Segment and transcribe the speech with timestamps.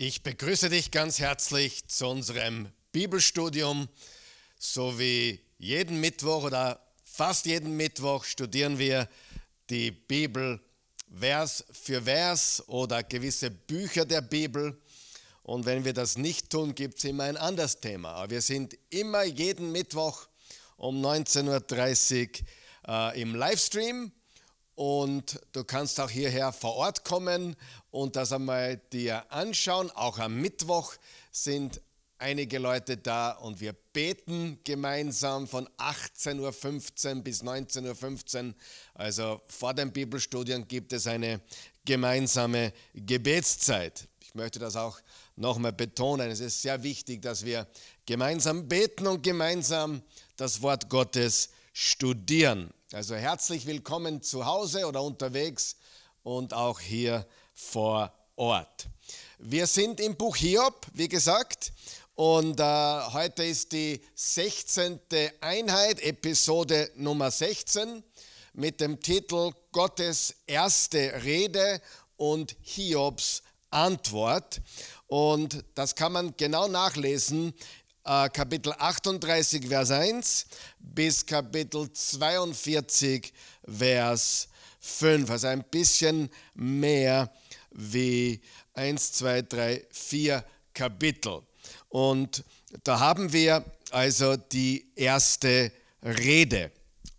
[0.00, 3.88] Ich begrüße dich ganz herzlich zu unserem Bibelstudium.
[4.56, 9.08] So wie jeden Mittwoch oder fast jeden Mittwoch studieren wir
[9.70, 10.60] die Bibel
[11.12, 14.80] Vers für Vers oder gewisse Bücher der Bibel.
[15.42, 18.12] Und wenn wir das nicht tun, gibt es immer ein anderes Thema.
[18.12, 20.28] Aber wir sind immer jeden Mittwoch
[20.76, 22.46] um 19.30 Uhr
[22.86, 24.12] äh, im Livestream
[24.78, 27.56] und du kannst auch hierher vor Ort kommen
[27.90, 29.90] und das einmal dir anschauen.
[29.90, 30.94] Auch am Mittwoch
[31.32, 31.80] sind
[32.18, 38.54] einige Leute da und wir beten gemeinsam von 18.15 Uhr bis 19.15 Uhr.
[38.94, 41.40] Also vor den Bibelstudien gibt es eine
[41.84, 44.06] gemeinsame Gebetszeit.
[44.20, 45.00] Ich möchte das auch
[45.34, 46.30] nochmal betonen.
[46.30, 47.66] Es ist sehr wichtig, dass wir
[48.06, 50.02] gemeinsam beten und gemeinsam
[50.36, 52.72] das Wort Gottes studieren.
[52.90, 55.76] Also herzlich willkommen zu Hause oder unterwegs
[56.22, 58.88] und auch hier vor Ort.
[59.38, 61.74] Wir sind im Buch Hiob, wie gesagt,
[62.14, 62.62] und äh,
[63.12, 65.00] heute ist die 16.
[65.42, 68.02] Einheit, Episode Nummer 16,
[68.54, 71.82] mit dem Titel Gottes erste Rede
[72.16, 74.62] und Hiobs Antwort.
[75.08, 77.52] Und das kann man genau nachlesen
[78.08, 80.46] Kapitel 38, Vers 1
[80.78, 83.34] bis Kapitel 42,
[83.66, 84.48] Vers
[84.80, 85.30] 5.
[85.30, 87.30] Also ein bisschen mehr
[87.70, 88.40] wie
[88.72, 90.42] 1, 2, 3, 4
[90.72, 91.42] Kapitel.
[91.90, 92.44] Und
[92.82, 95.70] da haben wir also die erste
[96.02, 96.72] Rede.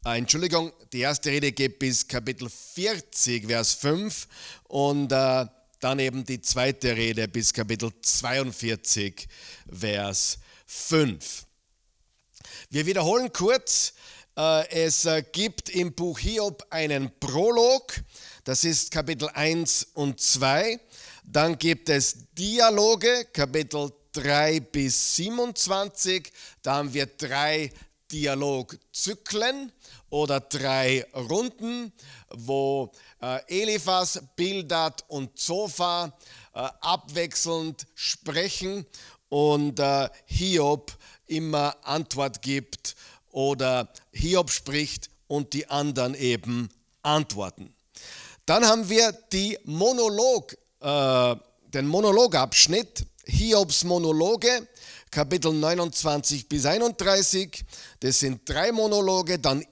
[0.04, 4.28] Äh, Entschuldigung, die erste Rede geht bis Kapitel 40, Vers 5
[4.64, 5.46] und äh,
[5.82, 9.28] dann eben die zweite Rede bis Kapitel 42,
[9.72, 10.49] Vers 5.
[10.72, 11.48] 5.
[12.70, 13.94] Wir wiederholen kurz,
[14.38, 17.92] äh, es äh, gibt im Buch Hiob einen Prolog,
[18.44, 20.80] das ist Kapitel 1 und 2.
[21.24, 26.32] Dann gibt es Dialoge, Kapitel 3 bis 27.
[26.62, 27.72] Da haben wir drei
[28.12, 29.72] Dialogzyklen
[30.12, 31.92] oder drei Runden,
[32.30, 32.92] wo
[33.24, 36.16] äh, Eliphas, Bildad und Zophar
[36.52, 38.86] abwechselnd sprechen
[39.30, 40.92] und äh, Hiob
[41.28, 42.96] immer Antwort gibt
[43.32, 46.70] oder Hiob spricht und die anderen eben
[47.04, 47.74] antworten.
[48.46, 51.36] Dann haben wir die Monolog, äh,
[51.74, 54.68] den Monologabschnitt, Hiobs Monologe,
[55.12, 57.64] Kapitel 29 bis 31.
[58.00, 59.64] Das sind drei Monologe, dann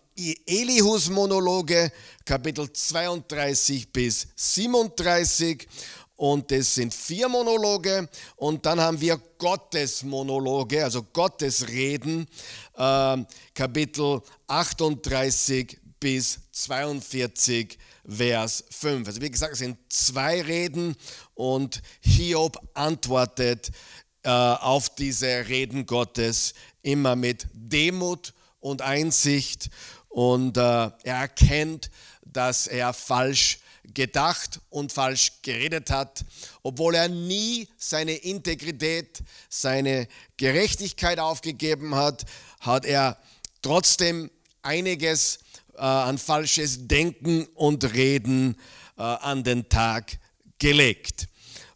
[0.45, 1.91] Elihus Monologe,
[2.25, 5.68] Kapitel 32 bis 37
[6.17, 8.09] und das sind vier Monologe.
[8.35, 12.28] Und dann haben wir Gottes Monologe, also Gottes Reden,
[12.75, 13.17] äh,
[13.53, 17.77] Kapitel 38 bis 42,
[18.07, 19.07] Vers 5.
[19.07, 20.95] Also wie gesagt, es sind zwei Reden.
[21.35, 23.69] Und Hiob antwortet
[24.23, 29.69] äh, auf diese Reden Gottes immer mit Demut und Einsicht.
[30.09, 31.91] Und äh, er erkennt,
[32.25, 33.59] dass er falsch
[33.93, 36.25] gedacht und falsch geredet hat,
[36.63, 42.25] obwohl er nie seine Integrität, seine Gerechtigkeit aufgegeben hat,
[42.59, 43.17] hat er
[43.61, 44.29] trotzdem
[44.61, 45.39] einiges
[45.75, 48.57] äh, an falsches Denken und Reden
[48.97, 50.17] äh, an den Tag
[50.59, 51.27] gelegt.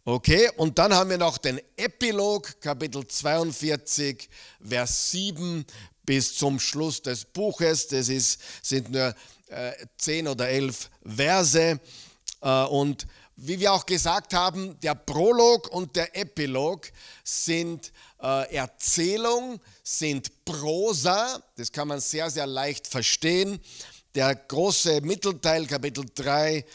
[0.04, 4.30] Okay, und dann haben wir noch den Epilog, Kapitel 42,
[4.68, 5.64] Vers 7
[6.04, 7.88] bis zum Schluss des Buches.
[7.88, 9.14] Das ist, sind nur
[9.98, 11.80] zehn oder elf Verse.
[12.42, 16.88] Äh, und wie wir auch gesagt haben, der Prolog und der Epilog
[17.24, 17.92] sind
[18.22, 23.60] äh, Erzählung, sind Prosa, das kann man sehr, sehr leicht verstehen.
[24.14, 26.66] Der große Mittelteil, Kapitel 3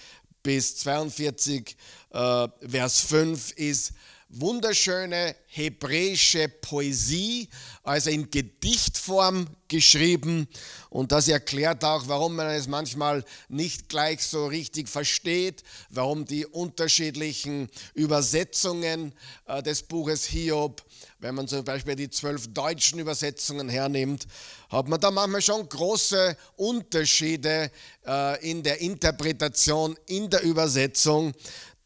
[0.42, 1.76] bis 42,
[2.10, 3.92] Vers 5, ist
[4.28, 7.48] wunderschöne hebräische Poesie,
[7.82, 10.48] also in Gedichtform geschrieben.
[10.90, 16.44] Und das erklärt auch, warum man es manchmal nicht gleich so richtig versteht, warum die
[16.44, 19.14] unterschiedlichen Übersetzungen
[19.46, 20.82] äh, des Buches Hiob,
[21.18, 24.26] wenn man zum Beispiel die zwölf deutschen Übersetzungen hernimmt,
[24.68, 27.70] hat man da manchmal schon große Unterschiede
[28.06, 31.32] äh, in der Interpretation, in der Übersetzung.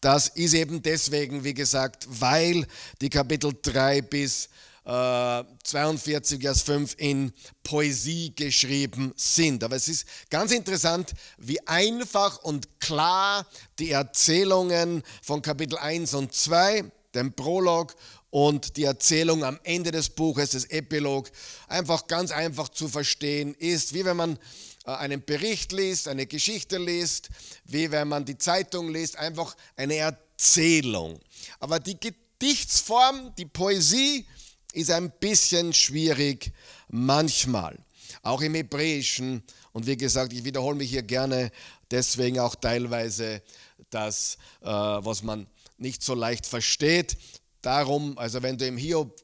[0.01, 2.67] Das ist eben deswegen, wie gesagt, weil
[3.01, 4.49] die Kapitel 3 bis
[4.87, 7.33] äh, 42, Vers 5 in
[7.63, 9.63] Poesie geschrieben sind.
[9.63, 13.47] Aber es ist ganz interessant, wie einfach und klar
[13.79, 17.95] die Erzählungen von Kapitel 1 und 2, dem Prolog
[18.31, 21.31] und die Erzählung am Ende des Buches, des Epilog,
[21.69, 24.39] einfach ganz einfach zu verstehen ist, wie wenn man
[24.85, 27.29] einen Bericht liest, eine Geschichte liest,
[27.65, 31.21] wie wenn man die Zeitung liest, einfach eine Erzählung.
[31.59, 31.97] Aber die,
[32.41, 34.27] Dichtsform, die Poesie
[34.73, 36.53] ist ein bisschen schwierig
[36.89, 37.77] manchmal,
[38.23, 39.43] auch im Hebräischen.
[39.73, 41.51] Und wie gesagt, ich wiederhole mich hier gerne,
[41.91, 43.43] deswegen auch teilweise
[43.91, 45.47] das, äh, was man
[45.77, 47.17] nicht so leicht versteht.
[47.63, 49.15] Darum, also wenn du im Hiob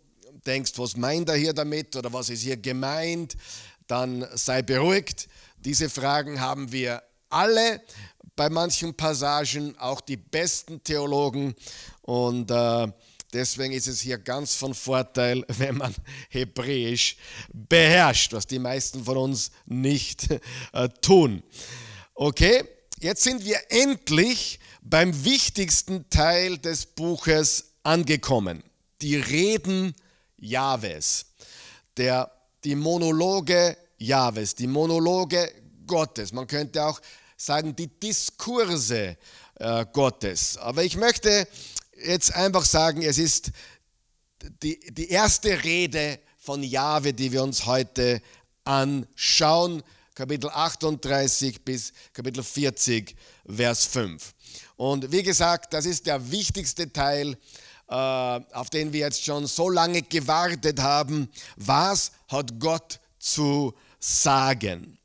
[0.46, 3.36] denkst, was meint er hier damit oder was ist hier gemeint,
[3.86, 5.28] dann sei beruhigt.
[5.66, 7.82] Diese Fragen haben wir alle
[8.36, 11.56] bei manchen Passagen, auch die besten Theologen.
[12.02, 12.86] Und äh,
[13.32, 15.92] deswegen ist es hier ganz von Vorteil, wenn man
[16.28, 17.16] Hebräisch
[17.52, 20.28] beherrscht, was die meisten von uns nicht
[20.72, 21.42] äh, tun.
[22.14, 22.62] Okay,
[23.00, 28.62] jetzt sind wir endlich beim wichtigsten Teil des Buches angekommen.
[29.02, 29.96] Die Reden
[30.36, 31.26] Jahwes,
[31.96, 32.30] der,
[32.62, 35.52] die Monologe Jahwes, die Monologe
[35.86, 36.32] Gottes.
[36.32, 37.00] Man könnte auch
[37.36, 39.16] sagen, die Diskurse
[39.56, 40.56] äh, Gottes.
[40.58, 41.46] Aber ich möchte
[42.04, 43.52] jetzt einfach sagen, es ist
[44.62, 48.20] die, die erste Rede von Jahwe, die wir uns heute
[48.64, 49.82] anschauen.
[50.14, 53.14] Kapitel 38 bis Kapitel 40,
[53.54, 54.34] Vers 5.
[54.76, 57.36] Und wie gesagt, das ist der wichtigste Teil,
[57.88, 61.28] äh, auf den wir jetzt schon so lange gewartet haben.
[61.56, 64.98] Was hat Gott zu sagen?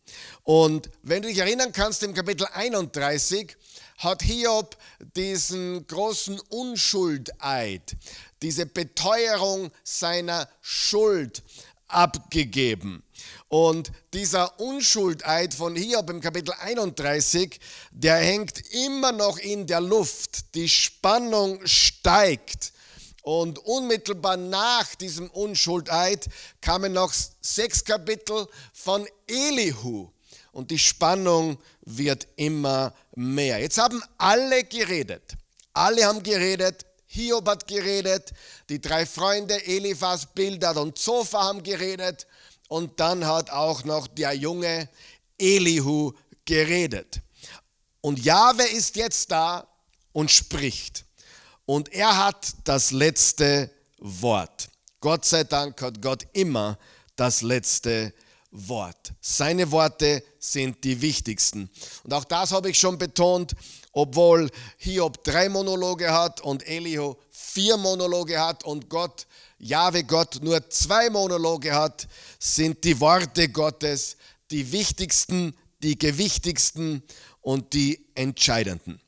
[0.44, 3.56] Und wenn du dich erinnern kannst, im Kapitel 31
[3.98, 4.76] hat Hiob
[5.16, 7.96] diesen großen Unschuldeid,
[8.42, 11.44] diese Beteuerung seiner Schuld
[11.88, 13.04] abgegeben.
[13.48, 17.60] Und dieser Unschuldeid von Hiob im Kapitel 31,
[17.92, 20.56] der hängt immer noch in der Luft.
[20.56, 22.74] Die Spannung steigt.
[23.22, 26.28] Und unmittelbar nach diesem Unschuldeid
[26.60, 30.10] kamen noch sechs Kapitel von Elihu.
[30.52, 33.60] Und die Spannung wird immer mehr.
[33.60, 35.36] Jetzt haben alle geredet.
[35.74, 36.86] Alle haben geredet.
[37.06, 38.34] Hiob hat geredet.
[38.70, 42.26] Die drei Freunde Eliphas, Bildad und Zophar haben geredet.
[42.68, 44.90] Und dann hat auch noch der junge
[45.38, 46.14] Elihu
[46.46, 47.22] geredet.
[48.02, 49.68] Und Jahwe ist jetzt da
[50.12, 51.06] und spricht.
[51.72, 54.68] Und er hat das letzte Wort.
[55.00, 56.78] Gott sei Dank hat Gott immer
[57.16, 58.14] das letzte
[58.52, 59.14] Wort.
[59.22, 61.70] Seine Worte sind die wichtigsten.
[62.04, 63.54] Und auch das habe ich schon betont,
[63.94, 69.26] obwohl Hiob drei Monologe hat und Elihu vier Monologe hat und Gott
[69.58, 72.06] Jahwe Gott nur zwei Monologe hat,
[72.38, 74.18] sind die Worte Gottes
[74.52, 77.02] die wichtigsten, die gewichtigsten
[77.40, 79.00] und die entscheidenden.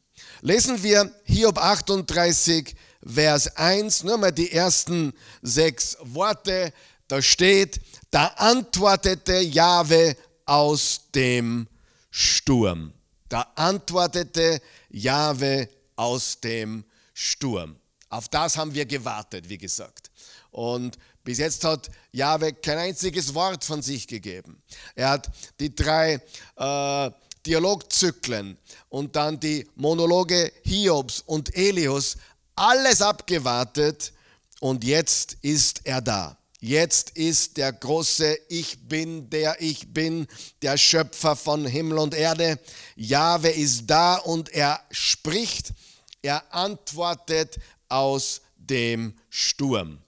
[0.46, 6.74] Lesen wir Hiob 38, Vers 1, nur mal die ersten sechs Worte.
[7.08, 7.80] Da steht,
[8.12, 11.66] da antwortete Jahwe aus dem
[12.12, 12.92] Sturm.
[13.30, 17.78] Da antwortete Jahwe aus dem Sturm.
[18.10, 20.12] Auf das haben wir gewartet, wie gesagt.
[20.52, 24.62] Und bis jetzt hat Jahwe kein einziges Wort von sich gegeben.
[24.94, 25.32] Er hat
[25.62, 26.22] die drei
[26.58, 27.12] äh,
[27.46, 28.58] Dialogzyklen
[28.90, 32.18] und dann die Monologe Hiobs und Elius
[32.56, 34.14] alles abgewartet
[34.60, 36.38] und jetzt ist er da.
[36.60, 40.28] Jetzt ist der große Ich bin, der ich bin,
[40.62, 42.58] der Schöpfer von Himmel und Erde.
[42.96, 45.74] Jahwe ist da und er spricht,
[46.22, 47.58] er antwortet
[47.90, 50.00] aus dem Sturm.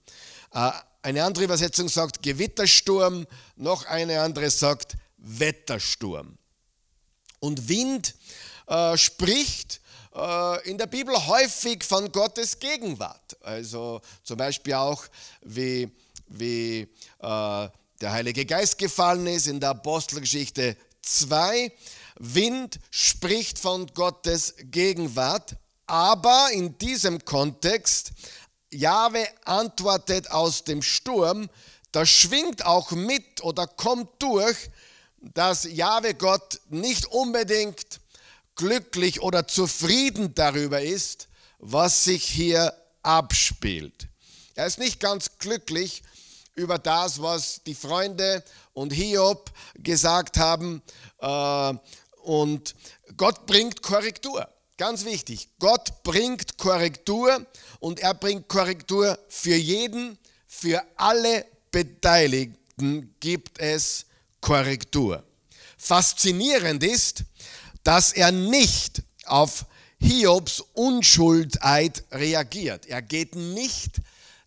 [0.54, 3.28] Äh, eine andere Übersetzung sagt Gewittersturm,
[3.58, 6.38] noch eine andere sagt Wettersturm.
[7.46, 8.16] Und Wind
[8.66, 9.80] äh, spricht
[10.16, 13.38] äh, in der Bibel häufig von Gottes Gegenwart.
[13.42, 15.04] Also zum Beispiel auch
[15.44, 15.92] wie,
[16.26, 16.88] wie äh,
[17.20, 21.72] der Heilige Geist gefallen ist in der Apostelgeschichte 2.
[22.18, 28.12] Wind spricht von Gottes Gegenwart, aber in diesem Kontext
[28.72, 31.48] Jahwe antwortet aus dem Sturm,
[31.92, 34.58] da schwingt auch mit oder kommt durch,
[35.34, 38.00] dass Jahwe Gott nicht unbedingt
[38.56, 41.28] glücklich oder zufrieden darüber ist,
[41.60, 44.08] was sich hier abspielt.
[44.56, 46.04] Er ist nicht ganz glücklich
[46.56, 50.82] über das, was die Freunde und Hiob gesagt haben.
[51.20, 51.74] Äh,
[52.24, 52.76] und
[53.18, 54.48] Gott bringt Korrektur.
[54.78, 57.46] Ganz wichtig, Gott bringt Korrektur
[57.80, 60.18] und er bringt Korrektur für jeden,
[60.48, 64.06] für alle Beteiligten gibt es
[64.46, 65.24] Korrektur.
[65.76, 67.24] Faszinierend ist,
[67.84, 69.66] dass er nicht auf
[70.00, 72.86] Hiobs Unschuldheit reagiert.
[72.86, 74.02] Er geht nicht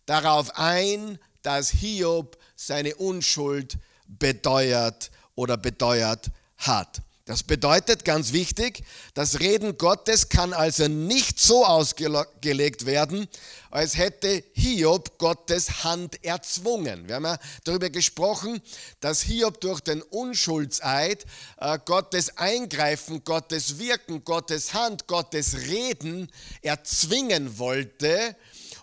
[0.05, 3.77] darauf ein, dass Hiob seine Unschuld
[4.07, 7.01] beteuert oder beteuert hat.
[7.29, 8.83] Das bedeutet ganz wichtig,
[9.13, 13.27] das Reden Gottes kann also nicht so ausgelegt werden,
[13.69, 17.07] als hätte Hiob Gottes Hand erzwungen.
[17.07, 18.63] Wir haben ja darüber gesprochen,
[18.99, 21.23] dass Hiob durch den Unschuldseid
[21.57, 26.31] äh, Gottes Eingreifen, Gottes Wirken, Gottes Hand, Gottes Reden
[26.63, 28.35] erzwingen wollte.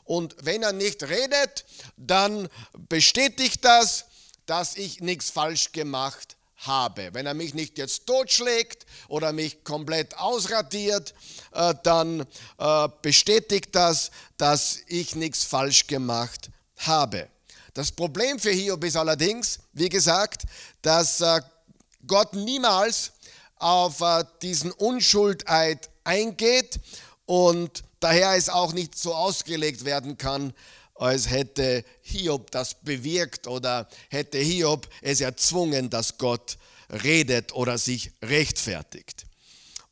[0.04, 1.64] Und wenn er nicht redet,
[1.96, 2.48] dann
[2.88, 4.04] bestätigt das,
[4.46, 7.10] dass ich nichts falsch gemacht habe.
[7.12, 11.14] Wenn er mich nicht jetzt totschlägt oder mich komplett ausradiert,
[11.52, 12.26] äh, dann
[12.58, 17.28] äh, bestätigt das, dass ich nichts falsch gemacht habe.
[17.75, 20.44] Das Problem für Hiob ist allerdings, wie gesagt,
[20.82, 21.40] dass äh,
[22.06, 23.12] Gott niemals
[23.58, 24.02] auf
[24.42, 26.78] diesen Unschuldeid eingeht
[27.25, 30.52] und daher es auch nicht so ausgelegt werden kann,
[30.98, 36.58] als hätte Hiob das bewirkt oder hätte Hiob es erzwungen, dass Gott
[37.02, 39.26] redet oder sich rechtfertigt.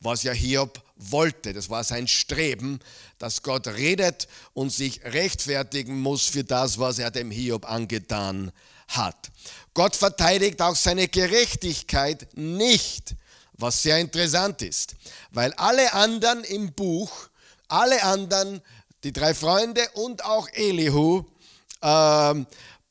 [0.00, 2.78] Was ja Hiob wollte, das war sein Streben,
[3.18, 8.52] dass Gott redet und sich rechtfertigen muss für das, was er dem Hiob angetan
[8.88, 9.30] hat.
[9.72, 13.16] Gott verteidigt auch seine Gerechtigkeit nicht,
[13.54, 14.94] was sehr interessant ist,
[15.30, 17.28] weil alle anderen im Buch,
[17.68, 18.60] alle anderen
[19.04, 21.24] die drei Freunde und auch Elihu
[21.82, 22.34] äh,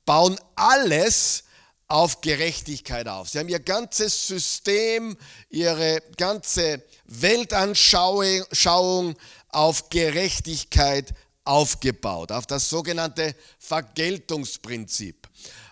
[0.05, 1.43] bauen alles
[1.88, 3.29] auf Gerechtigkeit auf.
[3.29, 5.17] Sie haben ihr ganzes System,
[5.50, 9.15] ihre ganze Weltanschauung
[9.50, 11.13] auf Gerechtigkeit
[11.46, 15.27] aufgebaut, auf das sogenannte Vergeltungsprinzip.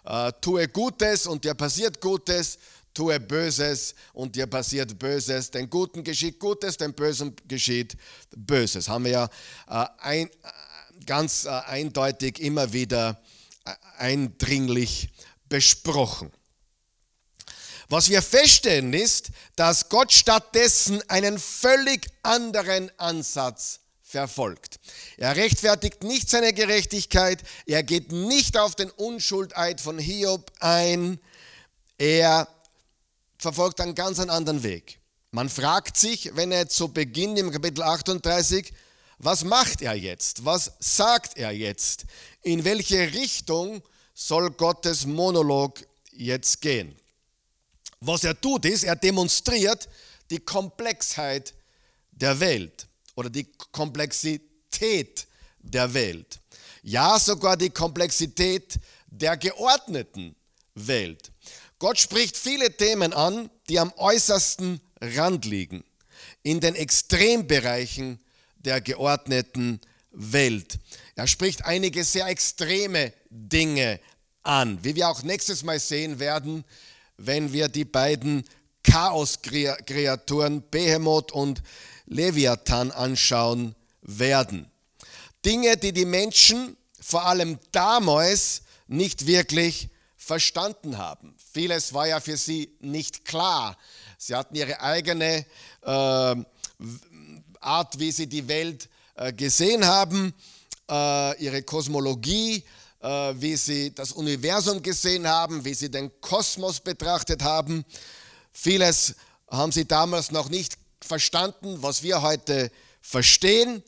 [0.06, 2.58] Äh, tue Gutes und dir passiert Gutes,
[2.94, 5.52] tue Böses und dir passiert Böses.
[5.52, 7.98] Den Guten geschieht Gutes, dem Bösen geschieht
[8.36, 8.90] Böses.
[8.90, 9.30] Haben wir ja
[9.68, 13.22] äh, ein, äh, ganz äh, eindeutig immer wieder
[13.98, 15.10] eindringlich
[15.48, 16.32] besprochen.
[17.90, 24.80] Was wir feststellen ist, dass Gott stattdessen einen völlig anderen Ansatz verfolgt.
[25.18, 31.20] Er rechtfertigt nicht seine Gerechtigkeit, er geht nicht auf den Unschuldeid von Hiob ein,
[31.98, 32.48] er
[33.42, 35.00] verfolgt einen ganz anderen Weg.
[35.32, 38.72] Man fragt sich, wenn er zu Beginn im Kapitel 38,
[39.18, 40.46] was macht er jetzt?
[40.46, 42.06] Was sagt er jetzt?
[42.44, 43.82] In welche Richtung
[44.14, 45.80] soll Gottes Monolog
[46.12, 46.96] jetzt gehen?
[48.00, 49.88] Was er tut, ist, er demonstriert
[50.30, 51.54] die Komplexheit
[52.12, 55.28] der Welt oder die Komplexität
[55.60, 56.40] der Welt.
[56.84, 60.36] Ja, sogar die Komplexität der geordneten
[60.74, 61.31] Welt.
[61.82, 65.84] Gott spricht viele Themen an, die am äußersten Rand liegen,
[66.44, 68.20] in den Extrembereichen
[68.58, 70.78] der geordneten Welt.
[71.16, 74.00] Er spricht einige sehr extreme Dinge
[74.44, 76.66] an, wie wir auch nächstes Mal sehen werden,
[77.18, 78.44] wenn wir die beiden
[78.84, 81.64] Chaos-Kreaturen Behemoth und
[82.06, 83.74] Leviathan anschauen
[84.04, 84.70] werden.
[85.44, 89.90] Dinge, die die Menschen vor allem damals nicht wirklich
[90.22, 91.36] verstanden haben.
[91.52, 93.76] Vieles war ja für sie nicht klar.
[94.20, 95.46] Sie hatten ihre eigene
[95.82, 96.36] äh,
[97.60, 100.34] Art, wie sie die Welt äh, gesehen haben,
[100.90, 102.64] äh, ihre Kosmologie,
[103.02, 107.84] äh, wie sie das Universum gesehen haben, wie sie den Kosmos betrachtet haben.
[108.54, 109.16] Vieles
[109.50, 113.84] haben sie damals noch nicht verstanden, was wir heute verstehen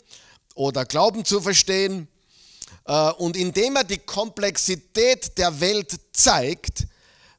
[0.56, 2.08] oder glauben zu verstehen.
[2.86, 6.86] Äh, und indem er die Komplexität der Welt zeigt,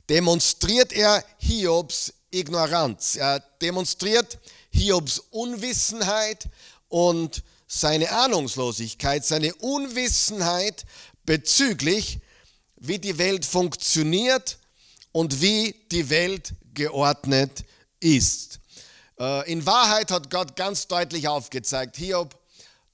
[0.08, 3.16] demonstriert er Hiobs Ignoranz.
[3.16, 4.38] Er demonstriert
[4.70, 6.48] Hiobs Unwissenheit
[6.88, 10.84] und seine Ahnungslosigkeit, seine Unwissenheit
[11.24, 12.18] bezüglich,
[12.76, 14.58] wie die Welt funktioniert
[15.12, 17.64] und wie die Welt geordnet
[18.00, 18.60] ist.
[19.18, 22.36] Äh, in Wahrheit hat Gott ganz deutlich aufgezeigt, Hiob,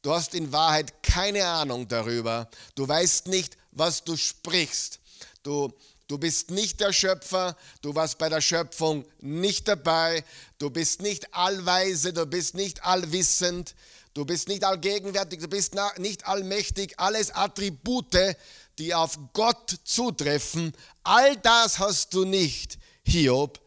[0.02, 2.48] Du hast in Wahrheit keine Ahnung darüber.
[2.74, 4.98] Du weißt nicht, was du sprichst.
[5.42, 5.72] Du,
[6.08, 7.56] du bist nicht der Schöpfer.
[7.82, 10.24] Du warst bei der Schöpfung nicht dabei.
[10.58, 12.14] Du bist nicht allweise.
[12.14, 13.74] Du bist nicht allwissend.
[14.14, 15.40] Du bist nicht allgegenwärtig.
[15.40, 16.98] Du bist nicht allmächtig.
[16.98, 18.36] Alles Attribute,
[18.78, 20.72] die auf Gott zutreffen.
[21.02, 22.78] All das hast du nicht.
[23.04, 23.60] Hiob,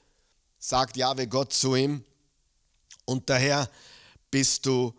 [0.58, 2.04] sagt Jahwe Gott zu ihm.
[3.06, 3.70] Und daher
[4.32, 4.94] bist du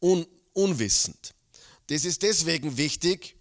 [0.00, 1.34] un unwissend.
[1.88, 3.36] Das ist deswegen wichtig,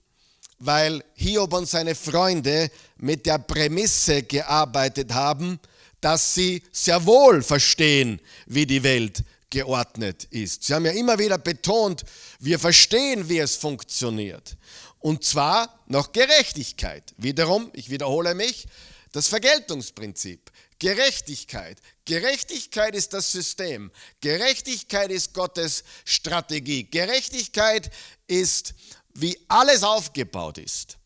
[0.59, 5.59] weil Hiob und seine Freunde mit der Prämisse gearbeitet haben,
[6.01, 10.63] dass sie sehr wohl verstehen, wie die Welt geordnet ist.
[10.63, 12.03] Sie haben ja immer wieder betont,
[12.39, 14.57] wir verstehen, wie es funktioniert.
[14.99, 17.13] Und zwar nach Gerechtigkeit.
[17.17, 18.67] Wiederum, ich wiederhole mich,
[19.11, 20.51] das Vergeltungsprinzip.
[20.79, 21.81] Gerechtigkeit.
[22.05, 23.91] Gerechtigkeit ist das System.
[24.21, 26.83] Gerechtigkeit ist Gottes Strategie.
[26.89, 27.91] Gerechtigkeit
[28.27, 28.73] ist,
[29.13, 30.97] wie alles aufgebaut ist.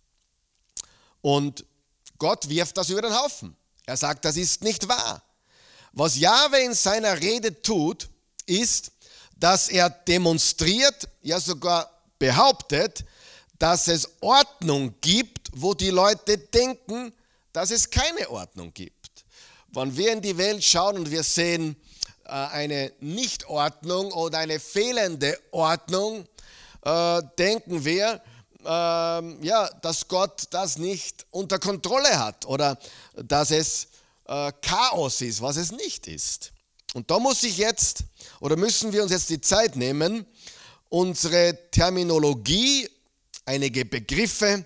[1.22, 1.66] Und
[2.18, 3.56] Gott wirft das über den Haufen.
[3.86, 5.24] Er sagt, das ist nicht wahr.
[5.94, 8.10] Was Jahwe in seiner Rede tut,
[8.46, 8.92] ist,
[9.38, 13.06] dass er demonstriert, ja sogar behauptet,
[13.58, 17.14] dass es Ordnung gibt, wo die Leute denken,
[17.54, 18.99] dass es keine Ordnung gibt.
[19.72, 21.76] Wenn wir in die Welt schauen und wir sehen
[22.26, 26.26] äh, eine Nichtordnung oder eine fehlende Ordnung,
[26.84, 28.22] äh, denken wir,
[28.66, 32.80] ähm, ja, dass Gott das nicht unter Kontrolle hat oder
[33.16, 33.90] dass es
[34.26, 36.52] äh, Chaos ist, was es nicht ist.
[36.96, 38.06] Und da muss ich jetzt
[38.40, 40.26] oder müssen wir uns jetzt die Zeit nehmen,
[40.90, 42.90] unsere Terminologie,
[43.46, 44.66] einige Begriffe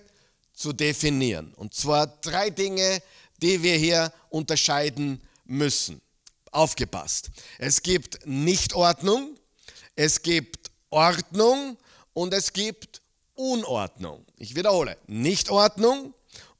[0.54, 1.52] zu definieren.
[1.54, 3.02] Und zwar drei Dinge,
[3.44, 6.00] die wir hier unterscheiden müssen.
[6.50, 7.30] Aufgepasst.
[7.58, 9.36] Es gibt Nichtordnung,
[9.96, 11.76] es gibt Ordnung
[12.14, 13.02] und es gibt
[13.34, 14.24] Unordnung.
[14.38, 14.96] Ich wiederhole.
[15.08, 16.14] Nichtordnung,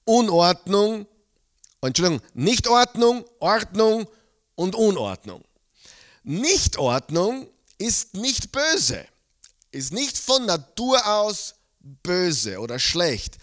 [0.05, 1.07] Unordnung,
[1.81, 4.07] Entschuldigung, Nichtordnung, Ordnung
[4.55, 5.43] und Unordnung.
[6.23, 7.49] Nichtordnung
[7.79, 9.07] ist nicht böse,
[9.71, 13.39] ist nicht von Natur aus böse oder schlecht.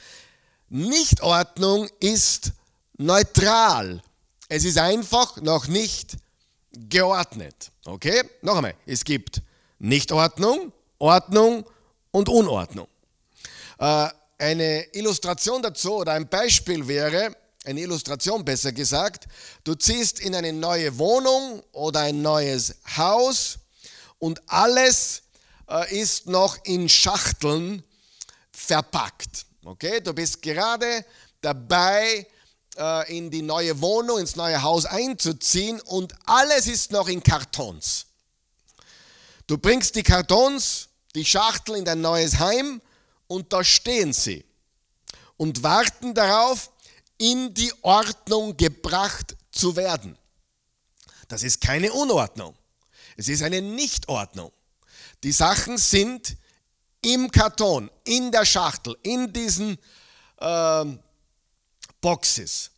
[0.69, 2.53] Nichtordnung ist
[3.01, 4.01] neutral.
[4.48, 6.17] Es ist einfach noch nicht
[6.72, 7.72] geordnet.
[7.86, 8.24] Okay?
[8.41, 8.75] Noch einmal.
[8.86, 9.41] Es gibt
[9.79, 11.65] Nichtordnung, Ordnung
[12.12, 12.88] und Unordnung.
[13.79, 19.27] Äh, eine Illustration dazu oder ein Beispiel wäre, eine Illustration besser gesagt,
[19.63, 23.60] du ziehst in eine neue Wohnung oder ein neues Haus
[24.17, 25.24] und alles
[25.70, 27.84] äh, ist noch in Schachteln
[28.51, 29.46] verpackt.
[29.63, 31.05] Okay, du bist gerade
[31.39, 32.25] dabei,
[32.81, 38.07] äh, in die neue Wohnung, ins neue Haus einzuziehen und alles ist noch in Kartons.
[39.45, 42.81] Du bringst die Kartons, die Schachtel in dein neues Heim
[43.27, 44.43] und da stehen sie
[45.38, 46.71] und warten darauf,
[47.17, 50.17] in die Ordnung gebracht zu werden.
[51.27, 52.56] Das ist keine Unordnung.
[53.15, 54.51] Es ist eine Nichtordnung.
[55.23, 56.36] Die Sachen sind
[57.03, 59.77] im Karton, in der Schachtel, in diesen
[60.38, 60.86] äh,
[62.01, 62.71] Boxes,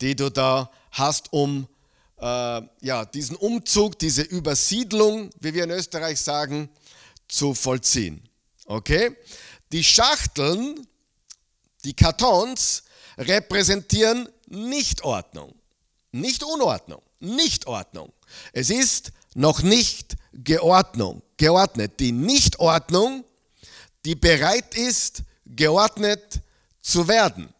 [0.00, 1.66] die du da hast, um
[2.20, 6.68] äh, ja, diesen Umzug, diese Übersiedlung, wie wir in Österreich sagen,
[7.28, 8.22] zu vollziehen.
[8.66, 9.16] Okay?
[9.72, 10.86] Die Schachteln,
[11.84, 12.84] die Kartons
[13.18, 15.54] repräsentieren Nichtordnung.
[16.12, 18.12] Nicht Unordnung, Nichtordnung.
[18.52, 21.22] Es ist noch nicht geordnet.
[21.36, 22.00] geordnet.
[22.00, 23.24] Die Nichtordnung,
[24.04, 26.40] die bereit ist, geordnet
[26.80, 27.52] zu werden.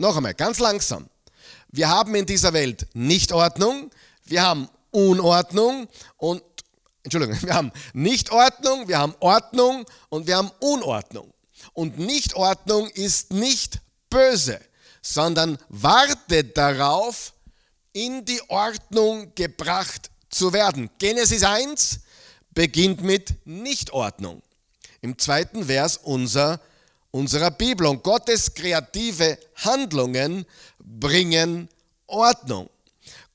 [0.00, 1.08] Noch einmal, ganz langsam.
[1.68, 3.90] Wir haben in dieser Welt Nichtordnung,
[4.24, 6.42] wir haben Unordnung und,
[7.02, 11.32] Entschuldigung, wir haben Nichtordnung, wir haben Ordnung und wir haben Unordnung.
[11.74, 14.60] Und Nichtordnung ist nicht böse
[15.02, 17.32] sondern wartet darauf,
[17.92, 20.90] in die Ordnung gebracht zu werden.
[20.98, 22.00] Genesis 1
[22.52, 24.42] beginnt mit Nichtordnung.
[25.00, 26.60] Im zweiten Vers unser,
[27.10, 27.86] unserer Bibel.
[27.86, 30.46] Und Gottes kreative Handlungen
[30.78, 31.68] bringen
[32.06, 32.68] Ordnung.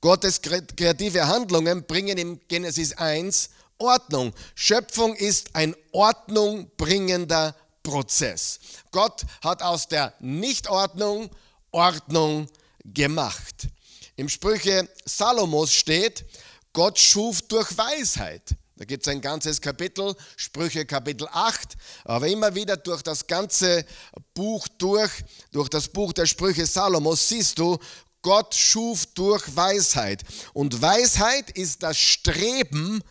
[0.00, 4.32] Gottes kreative Handlungen bringen im Genesis 1 Ordnung.
[4.54, 8.58] Schöpfung ist ein Ordnung bringender Prozess.
[8.90, 11.30] Gott hat aus der Nichtordnung
[11.72, 12.48] Ordnung
[12.84, 13.68] gemacht.
[14.16, 16.24] Im Sprüche Salomos steht,
[16.72, 18.54] Gott schuf durch Weisheit.
[18.78, 23.86] Da gibt es ein ganzes Kapitel, Sprüche Kapitel 8, aber immer wieder durch das ganze
[24.34, 25.10] Buch durch,
[25.50, 27.78] durch das Buch der Sprüche Salomos siehst du,
[28.20, 30.22] Gott schuf durch Weisheit.
[30.52, 33.02] Und Weisheit ist das Streben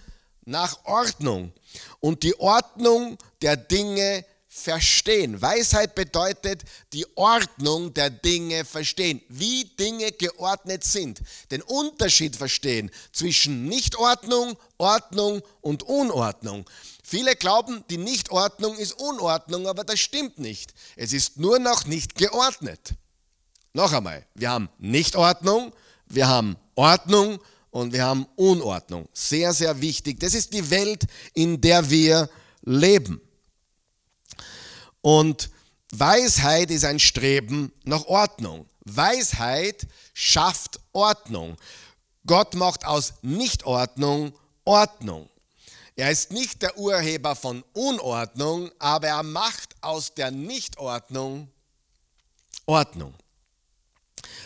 [0.45, 1.51] nach Ordnung
[1.99, 4.23] und die Ordnung der Dinge
[4.55, 5.41] verstehen.
[5.41, 6.63] Weisheit bedeutet
[6.93, 11.19] die Ordnung der Dinge verstehen, wie Dinge geordnet sind.
[11.51, 16.67] Den Unterschied verstehen zwischen Nichtordnung, Ordnung und Unordnung.
[17.03, 20.73] Viele glauben, die Nichtordnung ist Unordnung, aber das stimmt nicht.
[20.95, 22.95] Es ist nur noch nicht geordnet.
[23.73, 25.73] Noch einmal, wir haben Nichtordnung,
[26.07, 27.39] wir haben Ordnung
[27.71, 29.09] und wir haben Unordnung.
[29.11, 30.17] Sehr, sehr wichtig.
[30.21, 32.29] Das ist die Welt, in der wir
[32.63, 33.19] leben.
[35.05, 35.51] Und
[35.91, 38.67] Weisheit ist ein Streben nach Ordnung.
[38.85, 41.57] Weisheit schafft Ordnung.
[42.25, 45.29] Gott macht aus Nichtordnung Ordnung.
[45.95, 51.49] Er ist nicht der Urheber von Unordnung, aber er macht aus der Nichtordnung
[52.65, 53.13] Ordnung.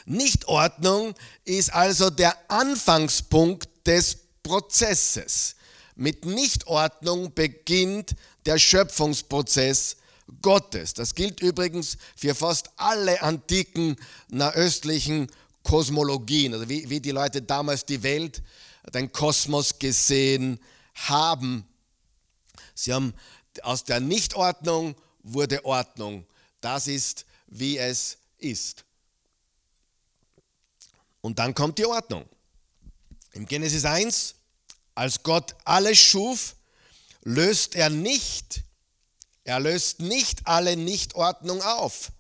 [0.03, 5.55] Nichtordnung ist also der Anfangspunkt des Prozesses.
[5.95, 8.13] Mit Nichtordnung beginnt
[8.45, 9.95] der Schöpfungsprozess
[10.41, 10.93] Gottes.
[10.93, 13.95] Das gilt übrigens für fast alle antiken
[14.29, 15.27] nahöstlichen
[15.63, 18.41] Kosmologien, also wie, wie die Leute damals die Welt,
[18.93, 20.59] den Kosmos gesehen
[20.95, 21.65] haben.
[22.73, 23.13] Sie haben
[23.61, 26.25] aus der Nichtordnung wurde Ordnung.
[26.61, 28.85] Das ist, wie es ist.
[31.21, 32.25] Und dann kommt die Ordnung.
[33.33, 34.35] Im Genesis 1,
[34.95, 36.55] als Gott alles schuf,
[37.23, 38.63] löst er nicht,
[39.49, 42.11] er löst nicht alle Nichtordnung auf.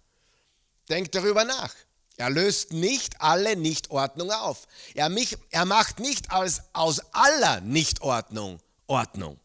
[0.89, 1.75] Denkt darüber nach.
[2.17, 4.65] Er löst nicht alle Nichtordnung auf.
[4.95, 9.39] Er, mich, er macht nicht aus, aus aller Nichtordnung Ordnung.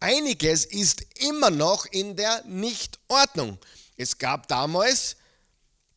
[0.00, 3.58] Einiges ist immer noch in der Nichtordnung.
[3.98, 5.16] Es gab damals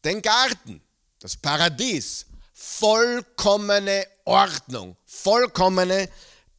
[0.04, 0.82] den Garten,
[1.20, 6.10] das Paradies, vollkommene Ordnung, vollkommene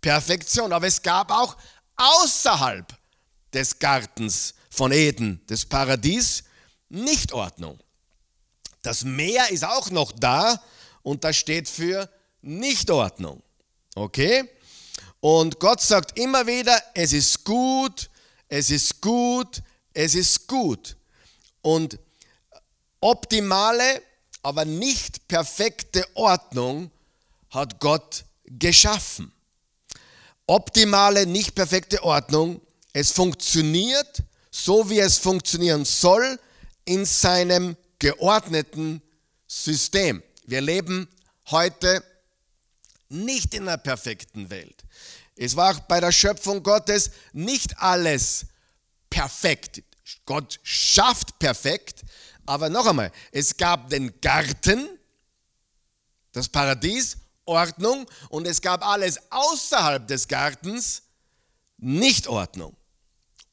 [0.00, 0.72] Perfektion.
[0.72, 1.54] Aber es gab auch
[1.96, 2.86] außerhalb
[3.54, 6.44] des Gartens von Eden, des Paradies,
[6.88, 7.78] Nichtordnung.
[8.82, 10.60] Das Meer ist auch noch da
[11.02, 12.10] und das steht für
[12.42, 13.42] Nichtordnung.
[13.94, 14.48] Okay?
[15.20, 18.10] Und Gott sagt immer wieder, es ist gut,
[18.48, 19.62] es ist gut,
[19.94, 20.96] es ist gut.
[21.62, 21.98] Und
[23.00, 24.02] optimale,
[24.42, 26.90] aber nicht perfekte Ordnung
[27.50, 29.32] hat Gott geschaffen.
[30.46, 32.60] Optimale, nicht perfekte Ordnung,
[32.94, 36.38] es funktioniert so, wie es funktionieren soll
[36.84, 39.02] in seinem geordneten
[39.46, 40.22] System.
[40.46, 41.08] Wir leben
[41.50, 42.04] heute
[43.08, 44.84] nicht in einer perfekten Welt.
[45.36, 48.46] Es war bei der Schöpfung Gottes nicht alles
[49.10, 49.82] perfekt.
[50.24, 52.02] Gott schafft perfekt,
[52.46, 54.88] aber noch einmal, es gab den Garten,
[56.30, 61.02] das Paradies, Ordnung und es gab alles außerhalb des Gartens,
[61.78, 62.76] nicht Ordnung.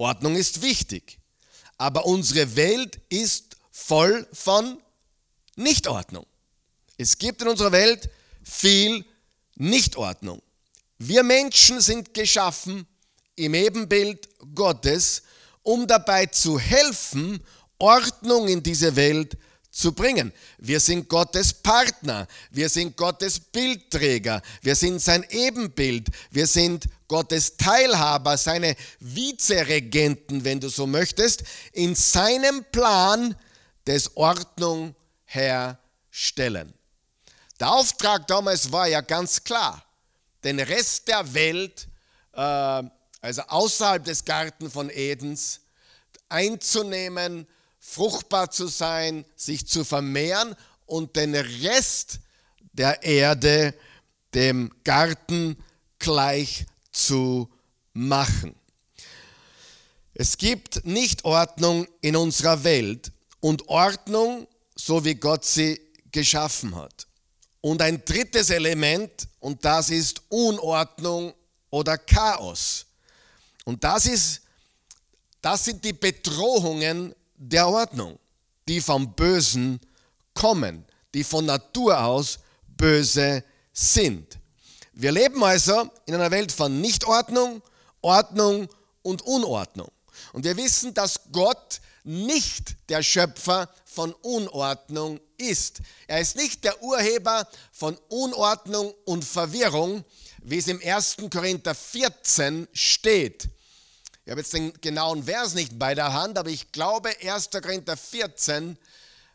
[0.01, 1.19] Ordnung ist wichtig,
[1.77, 4.81] aber unsere Welt ist voll von
[5.55, 6.25] Nichtordnung.
[6.97, 8.09] Es gibt in unserer Welt
[8.43, 9.05] viel
[9.55, 10.41] Nichtordnung.
[10.97, 12.87] Wir Menschen sind geschaffen
[13.35, 15.23] im Ebenbild Gottes,
[15.63, 17.43] um dabei zu helfen,
[17.77, 19.37] Ordnung in diese Welt
[19.71, 20.33] zu bringen.
[20.57, 27.55] Wir sind Gottes Partner, wir sind Gottes Bildträger, wir sind sein Ebenbild, wir sind Gottes
[27.55, 33.35] Teilhaber, seine Vizeregenten, wenn du so möchtest, in seinem Plan
[33.87, 34.93] des Ordnung
[35.25, 36.73] herstellen.
[37.59, 39.83] Der Auftrag damals war ja ganz klar
[40.43, 41.87] den Rest der Welt,
[42.33, 42.83] äh,
[43.21, 45.61] also außerhalb des Garten von Edens,
[46.27, 47.47] einzunehmen,
[47.81, 52.19] fruchtbar zu sein, sich zu vermehren und den Rest
[52.71, 53.73] der Erde
[54.33, 55.57] dem Garten
[55.99, 57.49] gleich zu
[57.93, 58.55] machen.
[60.13, 67.07] Es gibt Nichtordnung in unserer Welt und Ordnung, so wie Gott sie geschaffen hat.
[67.61, 71.33] Und ein drittes Element, und das ist Unordnung
[71.69, 72.85] oder Chaos.
[73.65, 74.41] Und das, ist,
[75.41, 78.19] das sind die Bedrohungen der Ordnung,
[78.67, 79.79] die vom Bösen
[80.35, 84.37] kommen, die von Natur aus böse sind.
[84.93, 87.63] Wir leben also in einer Welt von Nichtordnung,
[88.01, 88.69] Ordnung
[89.01, 89.89] und Unordnung.
[90.33, 95.81] Und wir wissen, dass Gott nicht der Schöpfer von Unordnung ist.
[96.07, 100.05] Er ist nicht der Urheber von Unordnung und Verwirrung,
[100.43, 101.17] wie es im 1.
[101.31, 103.49] Korinther 14 steht.
[104.23, 107.49] Ich habe jetzt den genauen Vers nicht bei der Hand, aber ich glaube 1.
[107.49, 108.77] Korinther 14,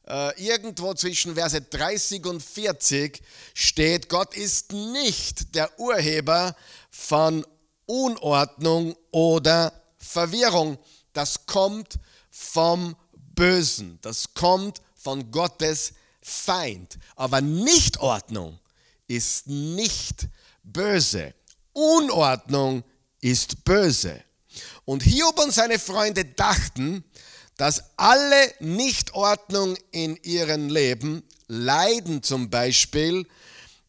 [0.06, 3.20] äh, irgendwo zwischen Verse 30 und 40
[3.52, 6.54] steht, Gott ist nicht der Urheber
[6.90, 7.44] von
[7.86, 10.78] Unordnung oder Verwirrung.
[11.12, 11.98] Das kommt
[12.30, 12.94] vom
[13.34, 13.98] Bösen.
[14.02, 16.98] Das kommt von Gottes Feind.
[17.16, 18.60] Aber Nichtordnung
[19.08, 20.28] ist nicht
[20.62, 21.34] böse.
[21.72, 22.84] Unordnung
[23.20, 24.22] ist böse.
[24.86, 27.04] Und Hiob und seine Freunde dachten,
[27.58, 33.26] dass alle Nichtordnung in ihrem Leben, Leiden zum Beispiel,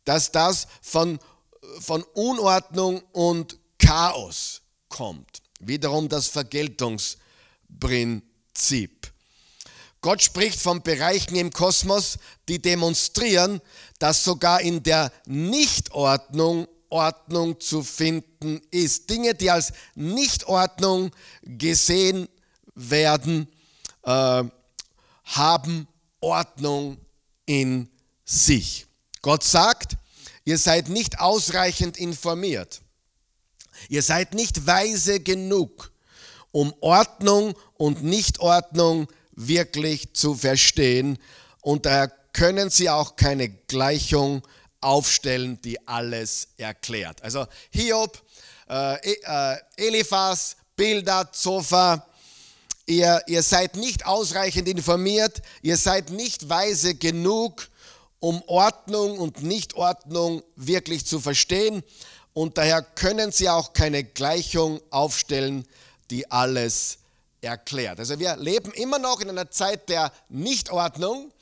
[0.05, 1.19] dass das von,
[1.79, 5.43] von Unordnung und Chaos kommt.
[5.59, 9.11] Wiederum das Vergeltungsprinzip.
[10.01, 13.61] Gott spricht von Bereichen im Kosmos, die demonstrieren,
[13.99, 19.09] dass sogar in der Nichtordnung Ordnung zu finden ist.
[19.09, 21.11] Dinge, die als Nichtordnung
[21.43, 22.27] gesehen
[22.75, 23.47] werden,
[24.03, 24.43] äh,
[25.25, 25.87] haben
[26.21, 26.97] Ordnung
[27.45, 27.89] in
[28.25, 28.87] sich.
[29.21, 29.97] Gott sagt,
[30.45, 32.81] ihr seid nicht ausreichend informiert.
[33.89, 35.91] Ihr seid nicht weise genug,
[36.51, 41.19] um Ordnung und Nichtordnung wirklich zu verstehen.
[41.61, 44.41] Und daher können sie auch keine Gleichung
[44.87, 47.21] aufstellen, die alles erklärt.
[47.21, 48.21] Also Hiob,
[48.69, 52.07] äh, e, äh, Eliphas, Bildad, Zophar,
[52.85, 57.67] ihr, ihr seid nicht ausreichend informiert, ihr seid nicht weise genug,
[58.19, 61.83] um Ordnung und Nichtordnung wirklich zu verstehen.
[62.33, 65.67] Und daher können sie auch keine Gleichung aufstellen,
[66.11, 66.99] die alles
[67.41, 67.99] erklärt.
[67.99, 71.33] Also wir leben immer noch in einer Zeit der Nichtordnung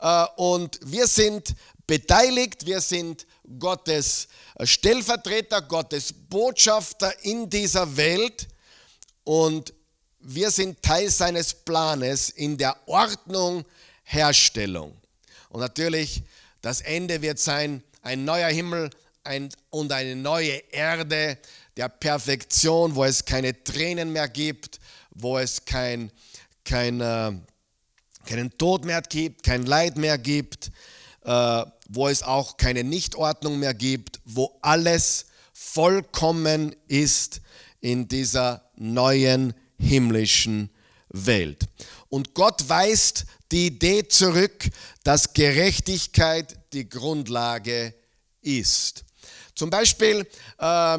[0.00, 1.54] äh, und wir sind
[1.86, 3.26] beteiligt, wir sind
[3.58, 4.28] Gottes
[4.62, 8.48] Stellvertreter, Gottes Botschafter in dieser Welt.
[9.24, 9.72] Und
[10.20, 13.64] wir sind Teil seines Planes in der Ordnung,
[14.04, 14.96] Herstellung.
[15.48, 16.22] Und natürlich,
[16.62, 18.90] das Ende wird sein, ein neuer Himmel
[19.70, 21.38] und eine neue Erde
[21.76, 24.78] der Perfektion, wo es keine Tränen mehr gibt,
[25.10, 26.10] wo es kein,
[26.64, 27.32] kein, äh,
[28.26, 30.70] keinen Tod mehr gibt, kein Leid mehr gibt,
[31.24, 37.40] äh, wo es auch keine Nichtordnung mehr gibt, wo alles vollkommen ist
[37.80, 40.70] in dieser neuen himmlischen
[41.08, 41.64] Welt.
[42.08, 44.68] Und Gott weist die Idee zurück,
[45.04, 47.94] dass Gerechtigkeit die Grundlage
[48.40, 49.04] ist.
[49.54, 50.26] Zum Beispiel
[50.58, 50.98] äh,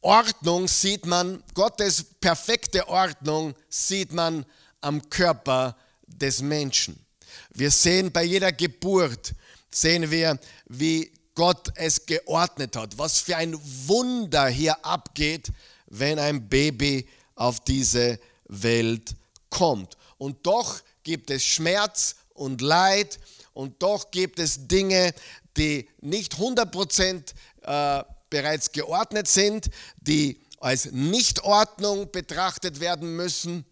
[0.00, 4.46] Ordnung sieht man, Gottes perfekte Ordnung sieht man
[4.80, 7.04] am Körper des Menschen.
[7.52, 9.34] Wir sehen bei jeder Geburt,
[9.70, 15.50] sehen wir, wie Gott es geordnet hat, was für ein Wunder hier abgeht,
[15.86, 19.14] wenn ein Baby auf diese Welt
[19.48, 19.96] kommt.
[20.18, 23.18] Und doch gibt es Schmerz und Leid
[23.52, 25.14] und doch gibt es Dinge,
[25.56, 33.64] die nicht 100% äh, bereits geordnet sind, die als Nichtordnung betrachtet werden müssen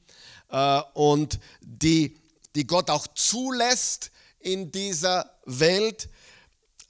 [0.51, 2.19] äh, und die,
[2.55, 6.09] die Gott auch zulässt in dieser Welt,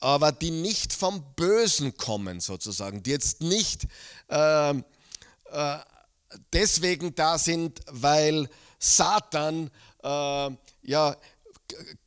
[0.01, 3.87] aber die nicht vom Bösen kommen sozusagen, die jetzt nicht
[4.29, 5.79] äh, äh,
[6.53, 9.71] deswegen da sind, weil Satan
[10.03, 10.51] äh,
[10.83, 11.17] ja,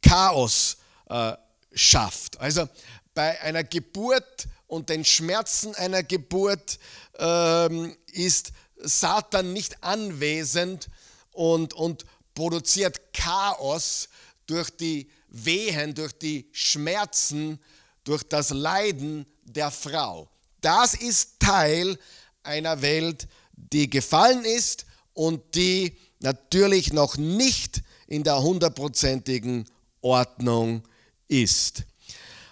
[0.01, 0.77] Chaos
[1.09, 1.33] äh,
[1.73, 2.39] schafft.
[2.39, 2.67] Also
[3.13, 6.79] bei einer Geburt und den Schmerzen einer Geburt
[7.17, 10.89] ähm, ist Satan nicht anwesend
[11.31, 14.09] und, und produziert Chaos
[14.47, 17.59] durch die Wehen, durch die Schmerzen,
[18.03, 20.29] durch das Leiden der Frau.
[20.59, 21.97] Das ist Teil
[22.43, 29.67] einer Welt, die gefallen ist und die natürlich noch nicht in der hundertprozentigen
[30.01, 30.83] Ordnung
[31.27, 31.83] ist.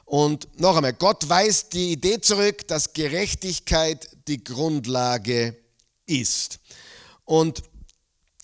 [0.06, 5.56] Und noch einmal, Gott weist die Idee zurück, dass Gerechtigkeit die Grundlage
[6.08, 6.60] ist.
[7.26, 7.62] Und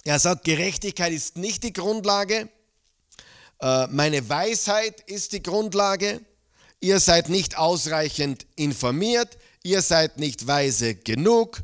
[0.04, 2.50] er sagt, Gerechtigkeit ist nicht die Grundlage,
[3.90, 6.22] meine Weisheit ist die Grundlage,
[6.82, 11.64] ihr seid nicht ausreichend informiert, ihr seid nicht weise genug,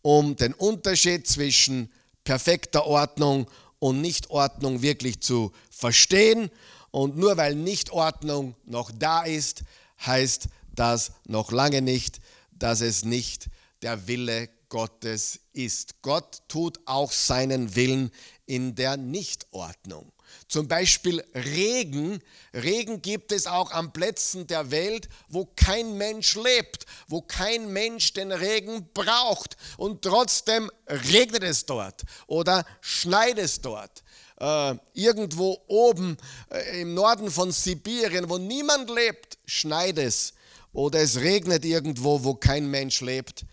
[0.00, 1.92] um den Unterschied zwischen
[2.24, 6.50] perfekter Ordnung und Nichtordnung wirklich zu verstehen.
[6.90, 9.62] Und nur weil Nichtordnung noch da ist,
[10.06, 12.20] heißt das noch lange nicht,
[12.52, 13.50] dass es nicht
[13.82, 16.00] der Wille Gottes ist.
[16.00, 18.10] Gott tut auch seinen Willen
[18.46, 20.12] in der Nichtordnung.
[20.52, 22.22] Zum Beispiel Regen.
[22.52, 28.12] Regen gibt es auch an Plätzen der Welt, wo kein Mensch lebt, wo kein Mensch
[28.12, 29.56] den Regen braucht.
[29.78, 34.04] Und trotzdem regnet es dort oder schneit es dort.
[34.38, 36.18] Äh, irgendwo oben
[36.50, 40.34] äh, im Norden von Sibirien, wo niemand lebt, schneit es.
[40.74, 43.46] Oder es regnet irgendwo, wo kein Mensch lebt.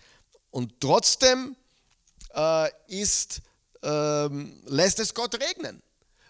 [0.52, 1.56] Und trotzdem
[2.36, 3.40] äh, ist,
[3.84, 5.82] ähm, lässt es Gott regnen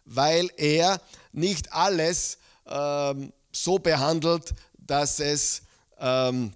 [0.10, 5.62] weil er nicht alles ähm, so behandelt, dass es
[6.00, 6.54] ähm,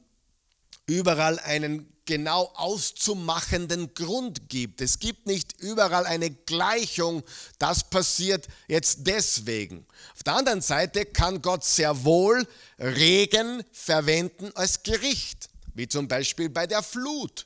[0.85, 4.81] überall einen genau auszumachenden Grund gibt.
[4.81, 7.23] Es gibt nicht überall eine Gleichung,
[7.59, 9.85] das passiert jetzt deswegen.
[10.15, 12.45] Auf der anderen Seite kann Gott sehr wohl
[12.79, 17.45] Regen verwenden als Gericht, wie zum Beispiel bei der Flut.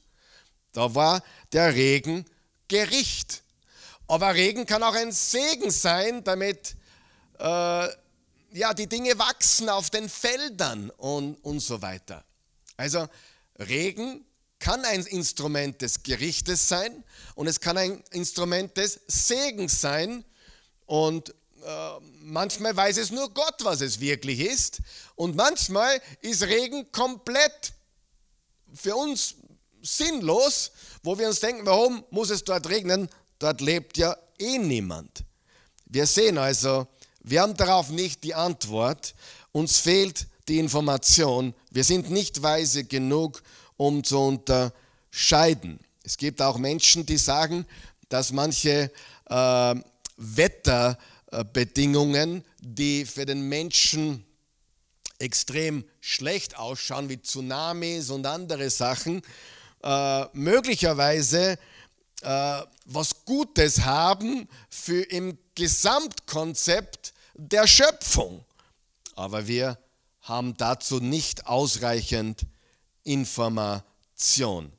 [0.73, 2.25] Da war der Regen
[2.67, 3.43] Gericht.
[4.07, 6.75] Aber Regen kann auch ein Segen sein, damit
[7.39, 7.87] äh,
[8.51, 12.23] ja, die Dinge wachsen auf den Feldern und, und so weiter.
[12.77, 13.07] Also
[13.59, 14.25] Regen
[14.59, 17.03] kann ein Instrument des Gerichtes sein
[17.35, 20.23] und es kann ein Instrument des Segens sein.
[20.85, 21.33] Und
[22.21, 24.79] manchmal weiß es nur Gott, was es wirklich ist.
[25.15, 27.73] Und manchmal ist Regen komplett
[28.73, 29.35] für uns
[29.81, 30.71] sinnlos,
[31.03, 33.09] wo wir uns denken, warum muss es dort regnen?
[33.39, 35.23] Dort lebt ja eh niemand.
[35.85, 36.87] Wir sehen also,
[37.21, 39.15] wir haben darauf nicht die Antwort.
[39.51, 41.53] Uns fehlt die Information.
[41.71, 43.43] Wir sind nicht weise genug,
[43.75, 45.79] um zu unterscheiden.
[46.03, 47.65] Es gibt auch Menschen, die sagen,
[48.09, 48.91] dass manche
[49.29, 49.75] äh,
[50.17, 54.23] Wetterbedingungen, die für den Menschen
[55.19, 59.21] extrem schlecht ausschauen, wie Tsunamis und andere Sachen,
[59.83, 61.57] äh, möglicherweise
[62.21, 68.43] äh, was Gutes haben für im Gesamtkonzept der Schöpfung.
[69.15, 69.77] Aber wir
[70.21, 72.45] haben dazu nicht ausreichend
[73.03, 74.71] Information.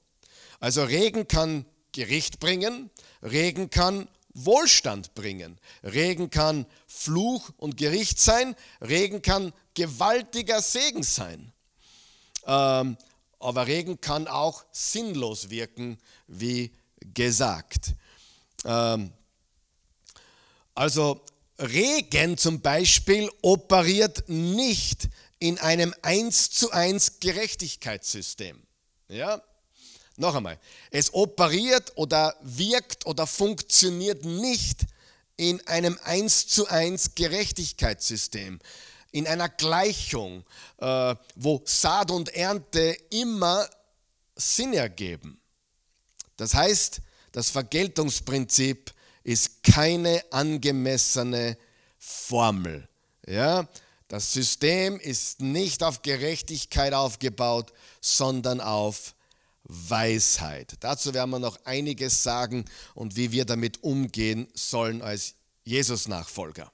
[0.59, 2.90] Also Regen kann Gericht bringen,
[3.23, 11.53] Regen kann Wohlstand bringen, Regen kann Fluch und Gericht sein, Regen kann gewaltiger Segen sein.
[12.47, 12.97] Ähm,
[13.38, 16.73] aber Regen kann auch sinnlos wirken, wie
[17.14, 17.94] gesagt.
[18.64, 19.12] Ähm,
[20.75, 21.21] also
[21.59, 28.62] Regen zum Beispiel operiert nicht in einem 1 zu 1 Gerechtigkeitssystem.
[29.09, 29.42] Ja?
[30.16, 30.59] Noch einmal,
[30.90, 34.87] es operiert oder wirkt oder funktioniert nicht
[35.37, 38.59] in einem 1 zu 1 Gerechtigkeitssystem,
[39.12, 40.44] in einer Gleichung,
[40.79, 43.68] äh, wo Saat und Ernte immer
[44.35, 45.38] Sinn ergeben.
[46.38, 51.59] Das heißt, das Vergeltungsprinzip ist keine angemessene
[51.98, 52.88] Formel.
[53.27, 53.68] Ja?
[54.09, 59.14] Das System ist nicht auf Gerechtigkeit aufgebaut, sondern auf
[59.64, 60.74] Weisheit.
[60.81, 66.72] Dazu werden wir noch einiges sagen und wie wir damit umgehen sollen als Jesus-Nachfolger.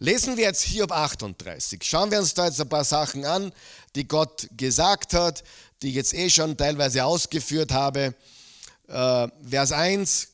[0.00, 1.82] Lesen wir jetzt Hiob 38.
[1.82, 3.52] Schauen wir uns da jetzt ein paar Sachen an,
[3.94, 5.44] die Gott gesagt hat,
[5.82, 8.14] die ich jetzt eh schon teilweise ausgeführt habe.
[8.88, 10.28] Äh, Vers 1,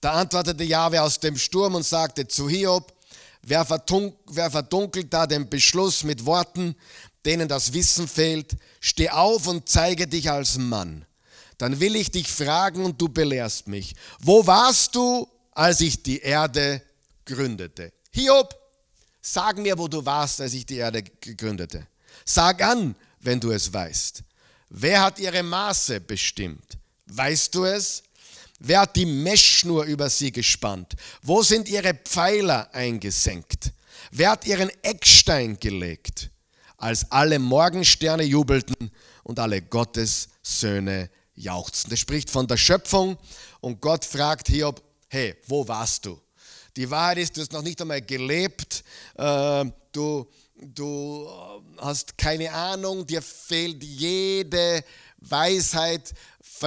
[0.00, 2.92] da antwortete Jahwe aus dem Sturm und sagte zu Hiob,
[3.42, 3.66] wer,
[4.26, 6.76] wer verdunkelt da den Beschluss mit Worten,
[7.24, 11.06] denen das Wissen fehlt, steh auf und zeige dich als Mann
[11.60, 13.94] dann will ich dich fragen und du belehrst mich.
[14.18, 16.82] Wo warst du, als ich die Erde
[17.26, 17.92] gründete?
[18.12, 18.54] Hiob,
[19.20, 21.86] sag mir, wo du warst, als ich die Erde gründete.
[22.24, 24.22] Sag an, wenn du es weißt.
[24.70, 26.78] Wer hat ihre Maße bestimmt?
[27.12, 28.02] Weißt du es?
[28.58, 30.94] Wer hat die Messschnur über sie gespannt?
[31.22, 33.72] Wo sind ihre Pfeiler eingesenkt?
[34.10, 36.30] Wer hat ihren Eckstein gelegt?
[36.76, 38.90] Als alle Morgensterne jubelten
[39.24, 41.90] und alle Gottes Söhne jauchzen.
[41.90, 43.18] Das spricht von der Schöpfung
[43.60, 46.20] und Gott fragt Hiob, hey, wo warst du?
[46.76, 48.84] Die Wahrheit ist, du hast noch nicht einmal gelebt,
[49.16, 51.28] äh, du, du
[51.78, 54.84] hast keine Ahnung, dir fehlt jede
[55.18, 56.14] Weisheit,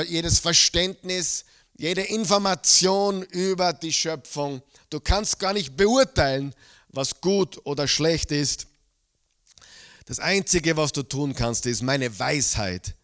[0.01, 1.45] jedes Verständnis,
[1.77, 4.61] jede Information über die Schöpfung.
[4.89, 6.53] Du kannst gar nicht beurteilen,
[6.89, 8.67] was gut oder schlecht ist.
[10.05, 12.95] Das Einzige, was du tun kannst, ist meine Weisheit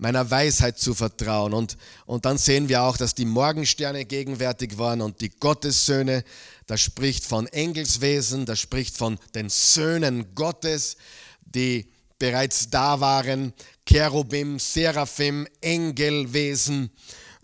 [0.00, 1.52] meiner Weisheit zu vertrauen.
[1.52, 6.24] Und, und dann sehen wir auch, dass die Morgensterne gegenwärtig waren und die Gottessöhne.
[6.66, 10.96] Das spricht von Engelswesen, das spricht von den Söhnen Gottes,
[11.42, 13.52] die bereits da waren.
[13.90, 16.92] Cherubim, Seraphim, Engelwesen,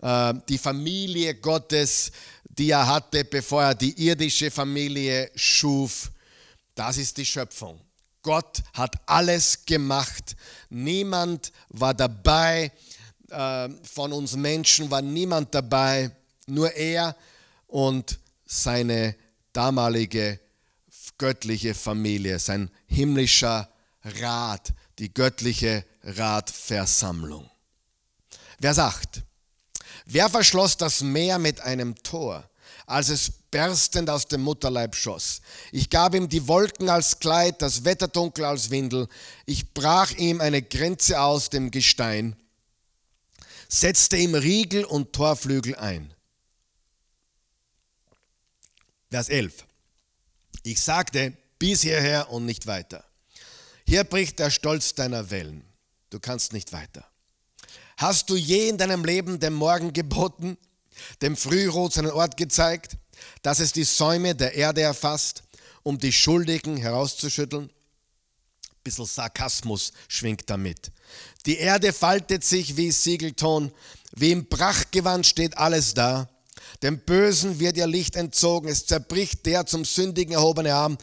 [0.01, 2.09] äh, die Familie Gottes,
[2.45, 6.09] die er hatte, bevor er die irdische Familie schuf.
[6.73, 7.81] Das ist die Schöpfung.
[8.21, 10.37] Gott hat alles gemacht.
[10.69, 12.71] Niemand war dabei.
[13.29, 16.11] Äh, von uns Menschen war niemand dabei.
[16.45, 17.17] Nur er
[17.67, 19.17] und seine
[19.51, 20.39] damalige
[21.17, 23.69] göttliche Familie, sein himmlischer
[24.21, 27.49] Rat, die göttliche Ratversammlung.
[28.59, 29.23] Vers 8.
[30.05, 32.49] Wer verschloss das Meer mit einem Tor?
[32.87, 35.41] als es berstend aus dem Mutterleib schoss.
[35.73, 39.07] Ich gab ihm die Wolken als Kleid, das Wetterdunkel als Windel.
[39.45, 42.37] Ich brach ihm eine Grenze aus dem Gestein,
[43.67, 46.13] setzte ihm Riegel und Torflügel ein.
[49.09, 49.65] Vers 11.
[50.63, 53.03] Ich sagte, bis hierher und nicht weiter.
[53.85, 55.66] Hier bricht der Stolz deiner Wellen.
[56.09, 57.05] Du kannst nicht weiter.
[57.97, 60.57] Hast du je in deinem Leben dem Morgen geboten
[61.21, 62.97] dem Frührot seinen Ort gezeigt,
[63.41, 65.43] dass es die Säume der Erde erfasst,
[65.83, 67.65] um die Schuldigen herauszuschütteln?
[67.65, 70.91] Ein bisschen Sarkasmus schwingt damit.
[71.45, 73.71] Die Erde faltet sich wie Siegelton,
[74.15, 76.29] wie im Prachtgewand steht alles da.
[76.83, 80.97] Dem Bösen wird ihr Licht entzogen, es zerbricht der zum Sündigen erhobene Arm.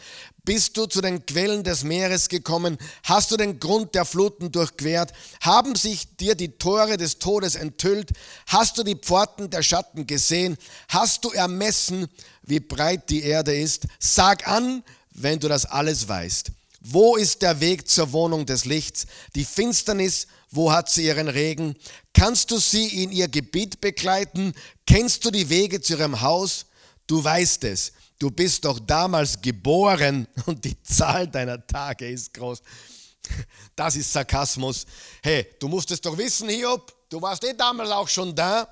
[0.45, 2.77] Bist du zu den Quellen des Meeres gekommen?
[3.03, 5.13] Hast du den Grund der Fluten durchquert?
[5.41, 8.11] Haben sich dir die Tore des Todes enthüllt?
[8.47, 10.59] Hast du die Pforten der Schatten gesehen?
[10.89, 12.09] Hast du ermessen,
[12.43, 13.87] wie breit die Erde ist?
[13.99, 16.53] Sag an, wenn du das alles weißt.
[16.83, 19.07] Wo ist der Weg zur Wohnung des Lichts?
[19.35, 21.77] Die Finsternis, wo hat sie ihren Regen?
[22.13, 24.55] Kannst du sie in ihr Gebiet begleiten?
[24.87, 26.67] Kennst du die Wege zu ihrem Haus?
[27.07, 27.93] Du weißt es.
[28.19, 32.63] Du bist doch damals geboren und die Zahl deiner Tage ist groß.
[33.75, 34.87] Das ist Sarkasmus.
[35.21, 38.69] Hey, du musstest doch wissen, Hiob, du warst eh damals auch schon da.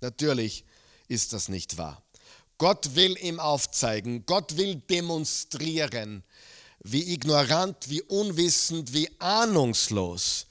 [0.00, 0.64] Natürlich
[1.08, 2.00] ist das nicht wahr.
[2.58, 6.22] Gott will ihm aufzeigen, Gott will demonstrieren,
[6.78, 10.46] wie ignorant, wie unwissend, wie ahnungslos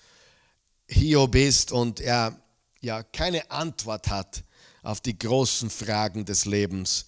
[0.87, 2.39] Hiob ist und er
[2.81, 4.43] ja keine Antwort hat
[4.83, 7.05] auf die großen Fragen des Lebens,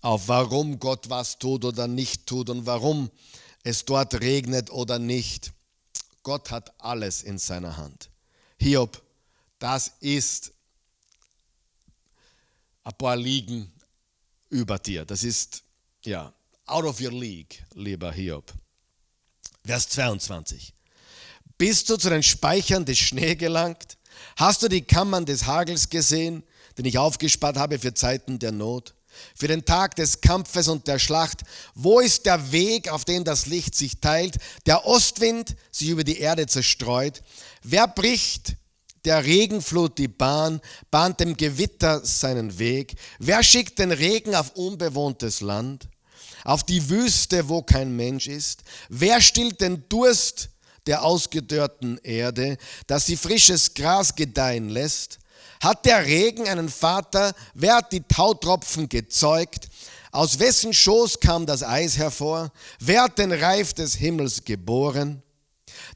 [0.00, 3.10] auf warum Gott was tut oder nicht tut und warum
[3.64, 5.52] es dort regnet oder nicht.
[6.22, 8.10] Gott hat alles in seiner Hand.
[8.58, 9.02] Hiob,
[9.58, 10.52] das ist
[12.84, 13.70] ein paar Ligen
[14.48, 15.04] über dir.
[15.04, 15.62] Das ist,
[16.04, 16.32] ja,
[16.66, 18.52] out of your league, lieber Hiob.
[19.64, 20.72] Vers 22.
[21.58, 23.98] Bist du zu den Speichern des Schnee gelangt?
[24.36, 26.44] Hast du die Kammern des Hagels gesehen,
[26.78, 28.94] den ich aufgespart habe für Zeiten der Not?
[29.34, 31.42] Für den Tag des Kampfes und der Schlacht?
[31.74, 34.36] Wo ist der Weg, auf dem das Licht sich teilt,
[34.66, 37.24] der Ostwind sich über die Erde zerstreut?
[37.64, 38.54] Wer bricht
[39.04, 40.60] der Regenflut die Bahn,
[40.92, 42.94] bahnt dem Gewitter seinen Weg?
[43.18, 45.88] Wer schickt den Regen auf unbewohntes Land?
[46.44, 48.62] Auf die Wüste, wo kein Mensch ist?
[48.88, 50.50] Wer stillt den Durst
[50.88, 55.18] der ausgedörrten Erde, dass sie frisches Gras gedeihen lässt?
[55.62, 57.34] Hat der Regen einen Vater?
[57.54, 59.68] Wer hat die Tautropfen gezeugt?
[60.10, 62.50] Aus wessen Schoß kam das Eis hervor?
[62.80, 65.22] Wer hat den Reif des Himmels geboren?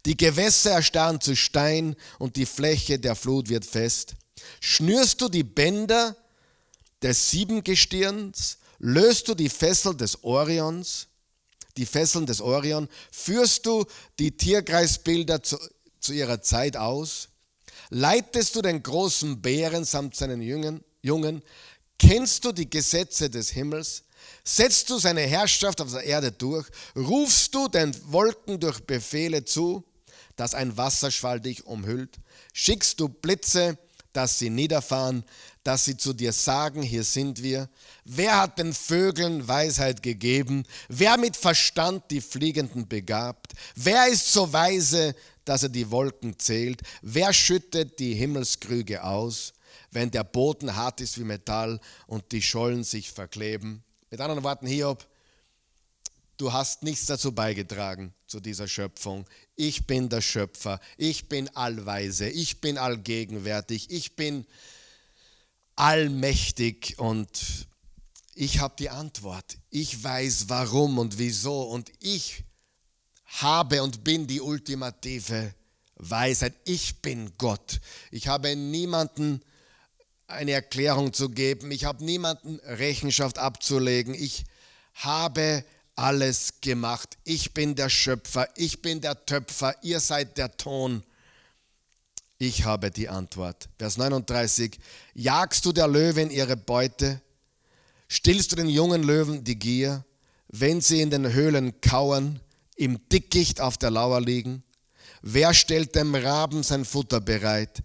[0.05, 4.15] Die Gewässer erstarren zu Stein und die Fläche der Flut wird fest.
[4.61, 6.17] Schnürst du die Bänder
[7.03, 8.59] des Siebengestirns?
[8.79, 11.07] Löst du die Fessel des Orions?
[11.77, 12.89] Die Fesseln des Orion?
[13.11, 13.85] Führst du
[14.19, 15.59] die Tierkreisbilder zu,
[16.01, 17.29] zu ihrer Zeit aus?
[17.91, 21.43] Leitest du den großen Bären samt seinen Jungen, Jungen?
[21.99, 24.05] Kennst du die Gesetze des Himmels?
[24.45, 26.67] Setzt du seine Herrschaft auf der Erde durch?
[26.97, 29.85] Rufst du den Wolken durch Befehle zu?
[30.37, 32.19] dass ein Wasserschwall dich umhüllt?
[32.53, 33.79] Schickst du Blitze,
[34.13, 35.25] dass sie niederfahren,
[35.65, 37.69] dass sie zu dir sagen, hier sind wir?
[38.05, 40.65] Wer hat den Vögeln Weisheit gegeben?
[40.89, 43.53] Wer mit Verstand die Fliegenden begabt?
[43.77, 46.83] Wer ist so weise, dass er die Wolken zählt?
[47.01, 49.53] Wer schüttet die Himmelskrüge aus,
[49.93, 53.85] wenn der Boden hart ist wie Metall und die Schollen sich verkleben?
[54.11, 55.07] Mit anderen Worten, Hiob,
[56.39, 59.27] du hast nichts dazu beigetragen zu dieser Schöpfung.
[59.55, 64.45] Ich bin der Schöpfer, ich bin allweise, ich bin allgegenwärtig, ich bin
[65.77, 67.67] allmächtig und
[68.35, 69.59] ich habe die Antwort.
[69.71, 72.45] Ich weiß warum und wieso und ich
[73.25, 75.55] habe und bin die ultimative
[75.97, 76.55] Weisheit.
[76.65, 77.81] Ich bin Gott.
[78.11, 79.43] Ich habe niemanden
[80.27, 81.71] eine Erklärung zu geben.
[81.71, 84.15] Ich habe niemanden Rechenschaft abzulegen.
[84.15, 84.45] Ich
[84.95, 85.65] habe
[85.95, 87.19] alles gemacht.
[87.25, 91.03] Ich bin der Schöpfer, ich bin der Töpfer, ihr seid der Ton.
[92.45, 93.69] Ich habe die Antwort.
[93.79, 94.77] Vers 39.
[95.15, 97.23] Jagst du der Löwin ihre Beute?
[98.09, 100.05] Stillst du den jungen Löwen die Gier,
[100.49, 102.41] wenn sie in den Höhlen kauern,
[102.75, 104.65] im Dickicht auf der Lauer liegen?
[105.21, 107.85] Wer stellt dem Raben sein Futter bereit,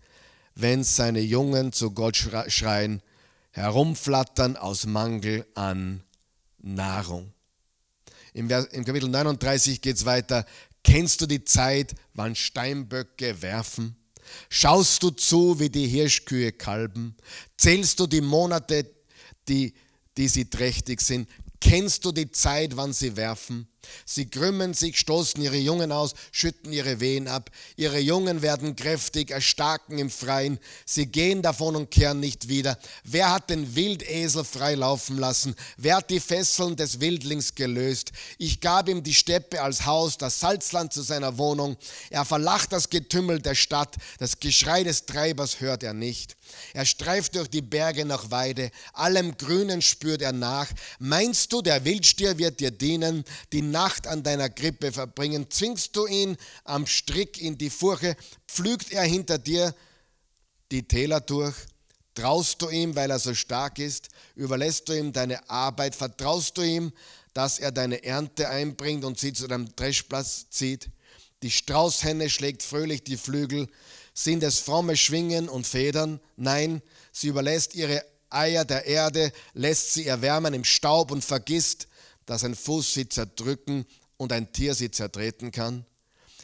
[0.56, 3.04] wenn seine Jungen zu Gott schreien,
[3.52, 6.02] herumflattern aus Mangel an
[6.58, 7.32] Nahrung?
[8.34, 10.48] Im, im Kapitel 39 geht es weiter.
[10.84, 13.96] Kennst du die Zeit, wann Steinböcke werfen?
[14.50, 17.16] Schaust du zu, wie die Hirschkühe kalben?
[17.58, 18.90] Zählst du die Monate,
[19.48, 19.74] die,
[20.18, 21.30] die sie trächtig sind?
[21.60, 23.68] Kennst du die Zeit, wann sie werfen?
[24.06, 27.50] Sie krümmen sich, stoßen ihre Jungen aus, schütten ihre Wehen ab.
[27.76, 30.60] Ihre Jungen werden kräftig, erstarken im Freien.
[30.86, 32.78] Sie gehen davon und kehren nicht wieder.
[33.04, 35.56] Wer hat den Wildesel frei laufen lassen?
[35.78, 38.12] Wer hat die Fesseln des Wildlings gelöst?
[38.38, 41.78] Ich gab ihm die Steppe als Haus, das Salzland zu seiner Wohnung.
[42.10, 46.36] Er verlacht das Getümmel der Stadt, das Geschrei des Treibers hört er nicht.
[46.74, 50.68] Er streift durch die Berge nach Weide, allem Grünen spürt er nach.
[51.00, 55.52] Meinst du, der Wildstier wird dir dienen, die Nacht an deiner Krippe verbringen?
[55.52, 58.18] Zwingst du ihn am Strick in die Furche,
[58.48, 59.76] pflügt er hinter dir
[60.72, 61.56] die Täler durch?
[62.16, 64.10] Vertraust du ihm, weil er so stark ist?
[64.34, 65.94] Überlässt du ihm deine Arbeit?
[65.94, 66.92] Vertraust du ihm,
[67.36, 70.90] dass er deine Ernte einbringt und sie zu deinem Dreschplatz zieht?
[71.44, 73.70] Die Straußhenne schlägt fröhlich die Flügel.
[74.16, 76.20] Sind es fromme Schwingen und Federn?
[76.36, 81.88] Nein, sie überlässt ihre Eier der Erde, lässt sie erwärmen im Staub und vergisst,
[82.28, 85.86] dass ein Fuß sie zerdrücken und ein Tier sie zertreten kann.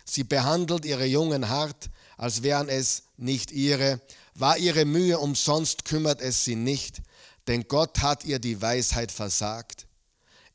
[0.06, 4.02] Sie behandelt ihre Jungen hart, als wären es nicht ihre.
[4.34, 7.02] War ihre Mühe umsonst, kümmert es sie nicht,
[7.48, 9.86] denn Gott hat ihr die Weisheit versagt.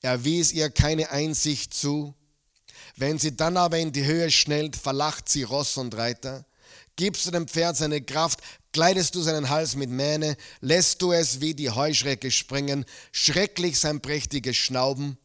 [0.01, 2.15] Er wies ihr keine Einsicht zu.
[2.97, 6.45] Wenn sie dann aber in die Höhe schnellt, verlacht sie Ross und Reiter.
[6.97, 8.41] Gibst du dem Pferd seine Kraft,
[8.73, 14.01] kleidest du seinen Hals mit Mähne, lässt du es wie die Heuschrecke springen, schrecklich sein
[14.01, 15.19] prächtiges Schnauben.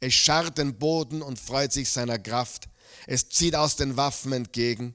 [0.00, 2.68] Es scharrt den Boden und freut sich seiner Kraft.
[3.06, 4.94] Es zieht aus den Waffen entgegen.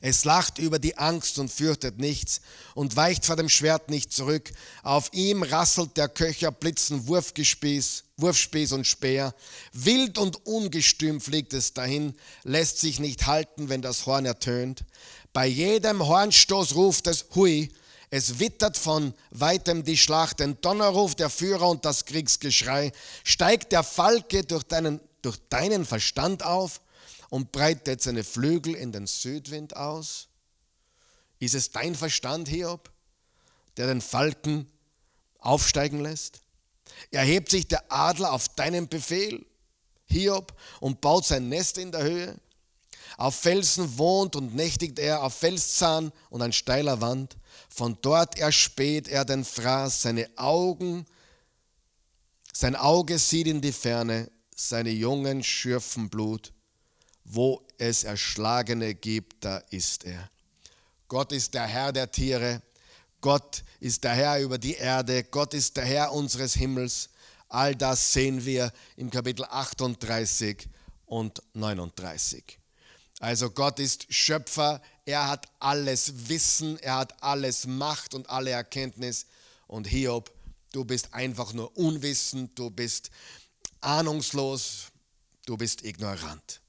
[0.00, 2.40] Es lacht über die Angst und fürchtet nichts
[2.74, 4.50] und weicht vor dem Schwert nicht zurück.
[4.82, 9.34] Auf ihm rasselt der Köcher, blitzen Wurfgespieß, Wurfspieß und Speer.
[9.72, 12.14] Wild und ungestüm fliegt es dahin,
[12.44, 14.84] lässt sich nicht halten, wenn das Horn ertönt.
[15.32, 17.72] Bei jedem Hornstoß ruft es Hui.
[18.10, 22.92] Es wittert von weitem die Schlacht, den Donnerruf der Führer und das Kriegsgeschrei.
[23.22, 26.80] Steigt der Falke durch deinen, durch deinen Verstand auf?
[27.30, 30.28] und breitet seine Flügel in den Südwind aus?
[31.38, 32.90] Ist es dein Verstand, Hiob,
[33.76, 34.70] der den Falken
[35.38, 36.42] aufsteigen lässt?
[37.10, 39.46] Erhebt sich der Adler auf deinen Befehl,
[40.06, 42.36] Hiob, und baut sein Nest in der Höhe?
[43.16, 47.36] Auf Felsen wohnt und nächtigt er, auf Felszahn und an steiler Wand.
[47.68, 51.06] Von dort erspäht er den Fraß, seine Augen,
[52.52, 56.52] sein Auge sieht in die Ferne, seine Jungen schürfen Blut
[57.32, 60.30] wo es Erschlagene gibt, da ist er.
[61.08, 62.62] Gott ist der Herr der Tiere.
[63.20, 65.24] Gott ist der Herr über die Erde.
[65.24, 67.10] Gott ist der Herr unseres Himmels.
[67.48, 70.68] All das sehen wir im Kapitel 38
[71.06, 72.59] und 39.
[73.20, 79.26] Also Gott ist Schöpfer, er hat alles Wissen, er hat alles Macht und alle Erkenntnis.
[79.66, 80.32] Und Hiob,
[80.72, 83.10] du bist einfach nur unwissend, du bist
[83.82, 84.86] ahnungslos,
[85.44, 86.62] du bist ignorant.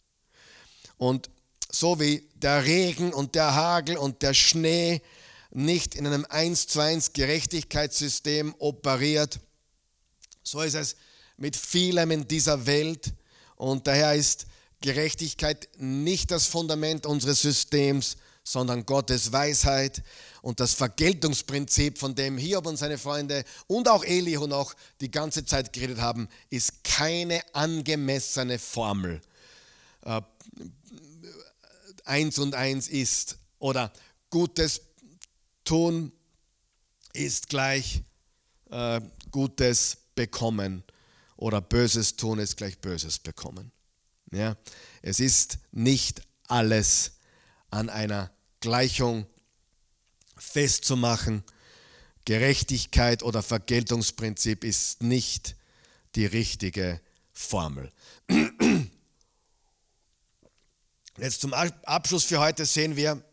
[0.97, 1.29] Und
[1.71, 5.01] so wie der Regen und der Hagel und der Schnee
[5.51, 9.39] nicht in einem 1 zu 1 Gerechtigkeitssystem operiert,
[10.43, 10.97] so ist es
[11.37, 13.13] mit vielem in dieser Welt.
[13.55, 14.47] Und daher ist
[14.81, 20.01] Gerechtigkeit nicht das Fundament unseres Systems, sondern Gottes Weisheit
[20.41, 25.45] und das Vergeltungsprinzip, von dem Hiob und seine Freunde und auch Elihu noch die ganze
[25.45, 29.21] Zeit geredet haben, ist keine angemessene Formel.
[30.03, 30.21] Äh,
[32.03, 33.93] eins und eins ist oder
[34.31, 34.81] Gutes
[35.63, 36.11] tun
[37.13, 38.01] ist gleich
[38.71, 40.83] äh, Gutes bekommen
[41.37, 43.71] oder Böses tun ist gleich Böses bekommen.
[44.31, 44.57] Ja?
[45.01, 47.13] Es ist nicht alles
[47.69, 49.25] an einer Gleichung
[50.37, 51.43] festzumachen.
[52.25, 55.55] Gerechtigkeit oder Vergeltungsprinzip ist nicht
[56.15, 57.01] die richtige
[57.33, 57.91] Formel.
[61.17, 63.23] Jetzt zum Abschluss für heute sehen wir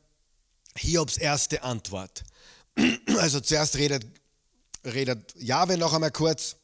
[0.76, 2.24] Hiobs erste Antwort.
[3.18, 4.07] Also zuerst redet,
[4.84, 6.57] redet Jahwe noch einmal kurz.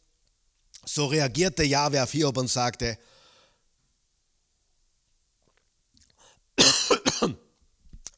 [0.84, 2.96] So reagierte Jahwe auf Hiob und sagte,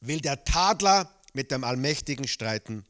[0.06, 2.84] will der Tadler mit dem Allmächtigen streiten?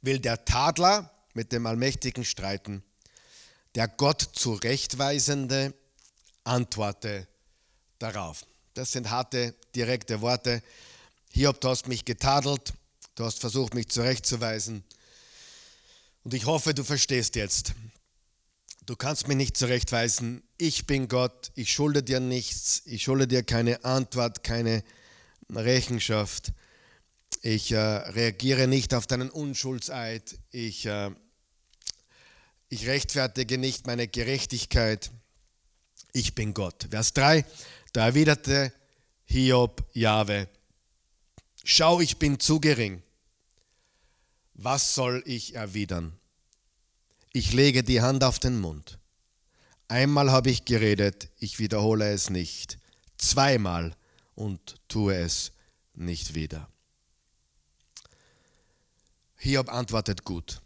[0.00, 2.82] Will der Tadler mit dem Allmächtigen streiten?
[3.74, 5.74] Der Gott zurechtweisende
[6.44, 7.28] antworte
[7.98, 8.46] darauf.
[8.74, 10.62] Das sind harte, direkte Worte.
[11.32, 12.72] Hiob, du hast mich getadelt,
[13.14, 14.84] du hast versucht, mich zurechtzuweisen.
[16.24, 17.74] Und ich hoffe, du verstehst jetzt.
[18.86, 20.42] Du kannst mich nicht zurechtweisen.
[20.56, 24.82] Ich bin Gott, ich schulde dir nichts, ich schulde dir keine Antwort, keine
[25.56, 26.52] Rechenschaft.
[27.42, 30.38] Ich äh, reagiere nicht auf deinen Unschuldseid.
[30.50, 31.10] Ich, äh,
[32.68, 35.10] ich rechtfertige nicht meine Gerechtigkeit.
[36.12, 36.88] Ich bin Gott.
[36.90, 37.44] Vers 3.
[37.92, 38.72] Da erwiderte
[39.24, 40.48] Hiob Jahwe,
[41.62, 43.02] schau, ich bin zu gering.
[44.54, 46.18] Was soll ich erwidern?
[47.32, 48.98] Ich lege die Hand auf den Mund.
[49.86, 52.78] Einmal habe ich geredet, ich wiederhole es nicht.
[53.18, 53.94] Zweimal
[54.38, 55.52] und tue es
[55.94, 56.68] nicht wieder.
[59.36, 60.60] Hiob antwortet gut.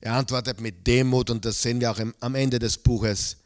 [0.00, 3.36] Er antwortet mit Demut und das sehen wir auch am Ende des Buches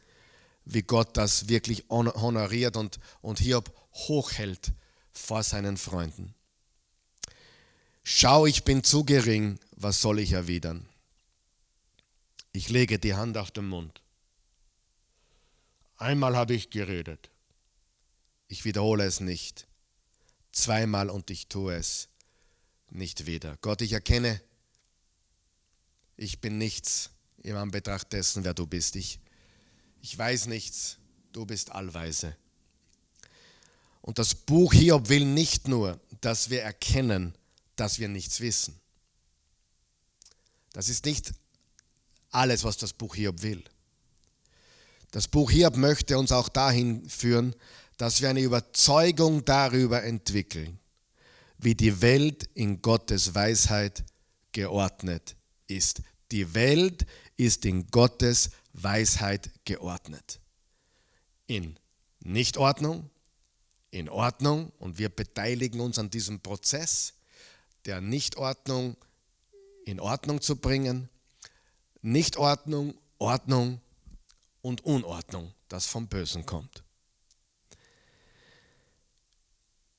[0.63, 4.71] wie Gott das wirklich honoriert und, und Hiob hochhält
[5.11, 6.33] vor seinen Freunden.
[8.03, 10.87] Schau, ich bin zu gering, was soll ich erwidern?
[12.53, 14.01] Ich lege die Hand auf den Mund.
[15.97, 17.29] Einmal habe ich geredet.
[18.51, 19.65] Ich wiederhole es nicht.
[20.51, 22.09] Zweimal und ich tue es
[22.89, 23.57] nicht wieder.
[23.61, 24.41] Gott, ich erkenne,
[26.17, 27.11] ich bin nichts
[27.43, 28.97] im Anbetracht dessen, wer du bist.
[28.97, 29.21] Ich,
[30.01, 30.97] ich weiß nichts,
[31.31, 32.35] du bist allweise.
[34.01, 37.33] Und das Buch Hiob will nicht nur, dass wir erkennen,
[37.77, 38.77] dass wir nichts wissen.
[40.73, 41.31] Das ist nicht
[42.31, 43.63] alles, was das Buch Hiob will.
[45.11, 47.55] Das Buch Hiob möchte uns auch dahin führen,
[48.01, 50.79] dass wir eine Überzeugung darüber entwickeln,
[51.59, 54.03] wie die Welt in Gottes Weisheit
[54.53, 55.35] geordnet
[55.67, 56.01] ist.
[56.31, 57.05] Die Welt
[57.37, 60.39] ist in Gottes Weisheit geordnet.
[61.45, 61.77] In
[62.21, 63.11] Nichtordnung,
[63.91, 67.13] in Ordnung und wir beteiligen uns an diesem Prozess
[67.85, 68.97] der Nichtordnung
[69.85, 71.07] in Ordnung zu bringen.
[72.01, 73.79] Nichtordnung, Ordnung
[74.63, 76.83] und Unordnung, das vom Bösen kommt.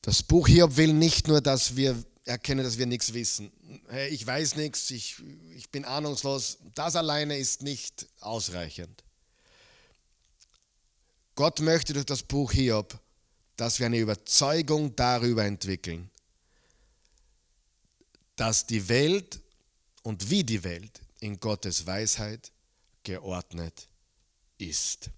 [0.03, 3.53] Das Buch Hiob will nicht nur, dass wir erkennen, dass wir nichts wissen.
[3.89, 5.17] Hey, ich weiß nichts, ich,
[5.57, 6.59] ich bin ahnungslos.
[6.75, 9.03] Das alleine ist nicht ausreichend.
[11.35, 12.99] Gott möchte durch das Buch Hiob,
[13.57, 16.11] dass wir eine Überzeugung darüber entwickeln,
[18.37, 19.41] dass die Welt
[20.03, 22.51] und wie die Welt in Gottes Weisheit
[23.05, 23.89] geordnet
[24.59, 25.11] ist.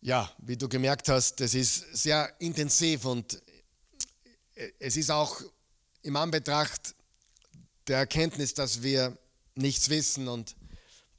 [0.00, 3.42] Ja, wie du gemerkt hast, das ist sehr intensiv und
[4.78, 5.40] es ist auch
[6.02, 6.94] im Anbetracht
[7.88, 9.18] der Erkenntnis, dass wir
[9.56, 10.54] nichts wissen und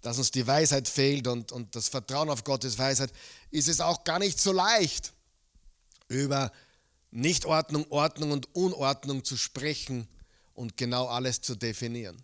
[0.02, 3.12] dass uns die Weisheit fehlt und, und das Vertrauen auf Gottes Weisheit,
[3.52, 5.12] ist es auch gar nicht so leicht,
[6.08, 6.52] über
[7.12, 10.08] Nichtordnung, Ordnung und Unordnung zu sprechen
[10.54, 12.24] und genau alles zu definieren,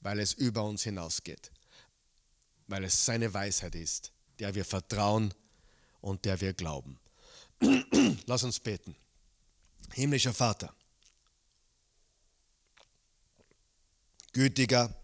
[0.00, 1.50] weil es über uns hinausgeht,
[2.68, 5.34] weil es seine Weisheit ist, der wir vertrauen
[6.00, 6.98] und der wir glauben.
[8.26, 8.94] Lass uns beten.
[9.92, 10.72] Himmlischer Vater,
[14.32, 14.94] gütiger,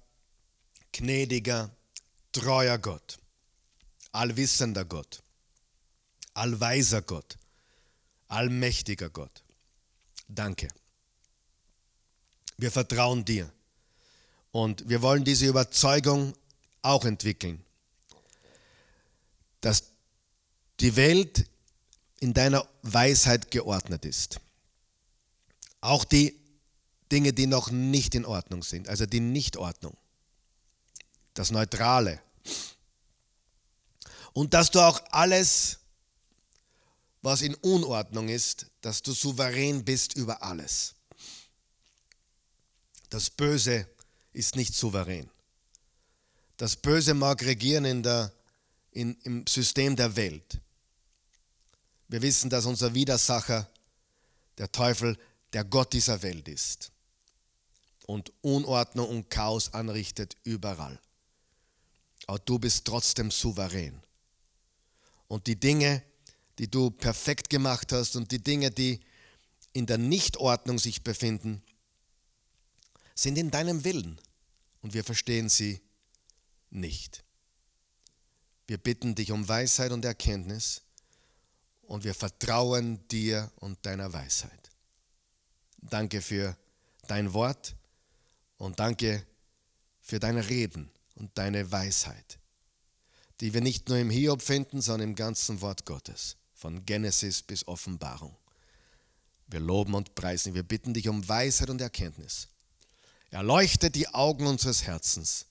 [0.92, 1.70] gnädiger,
[2.32, 3.18] treuer Gott,
[4.12, 5.22] allwissender Gott,
[6.34, 7.38] allweiser Gott,
[8.28, 9.42] allmächtiger Gott,
[10.28, 10.68] danke.
[12.56, 13.50] Wir vertrauen dir
[14.52, 16.34] und wir wollen diese Überzeugung
[16.82, 17.64] auch entwickeln,
[19.60, 19.93] dass
[20.80, 21.46] die Welt
[22.20, 24.40] in deiner Weisheit geordnet ist.
[25.80, 26.40] Auch die
[27.12, 29.96] Dinge, die noch nicht in Ordnung sind, also die Nichtordnung,
[31.34, 32.20] das Neutrale.
[34.32, 35.78] Und dass du auch alles,
[37.22, 40.94] was in Unordnung ist, dass du souverän bist über alles.
[43.10, 43.86] Das Böse
[44.32, 45.30] ist nicht souverän.
[46.56, 48.32] Das Böse mag regieren in der,
[48.90, 50.60] in, im System der Welt.
[52.14, 53.68] Wir wissen, dass unser Widersacher,
[54.58, 55.18] der Teufel,
[55.52, 56.92] der Gott dieser Welt ist
[58.06, 61.00] und Unordnung und Chaos anrichtet überall.
[62.28, 64.00] Aber du bist trotzdem souverän.
[65.26, 66.04] Und die Dinge,
[66.60, 69.00] die du perfekt gemacht hast und die Dinge, die
[69.72, 71.64] in der Nichtordnung sich befinden,
[73.16, 74.20] sind in deinem Willen
[74.82, 75.80] und wir verstehen sie
[76.70, 77.24] nicht.
[78.68, 80.84] Wir bitten dich um Weisheit und Erkenntnis
[81.94, 84.70] und wir vertrauen dir und deiner Weisheit.
[85.78, 86.56] Danke für
[87.06, 87.76] dein Wort
[88.58, 89.24] und danke
[90.00, 92.40] für deine Reden und deine Weisheit,
[93.40, 97.68] die wir nicht nur im Hiob finden, sondern im ganzen Wort Gottes, von Genesis bis
[97.68, 98.36] Offenbarung.
[99.46, 102.48] Wir loben und preisen, wir bitten dich um Weisheit und Erkenntnis
[103.30, 105.46] Erleuchte die Augen unseres Herzens.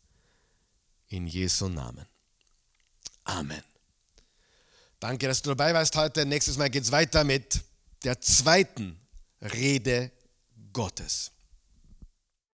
[1.08, 2.06] In Jesu Namen.
[3.24, 3.64] Amen.
[5.04, 6.26] Danke, dass du dabei warst heute.
[6.26, 7.60] Nächstes Mal geht es weiter mit
[8.06, 8.98] der zweiten
[9.42, 10.12] Rede
[10.72, 11.34] Gottes.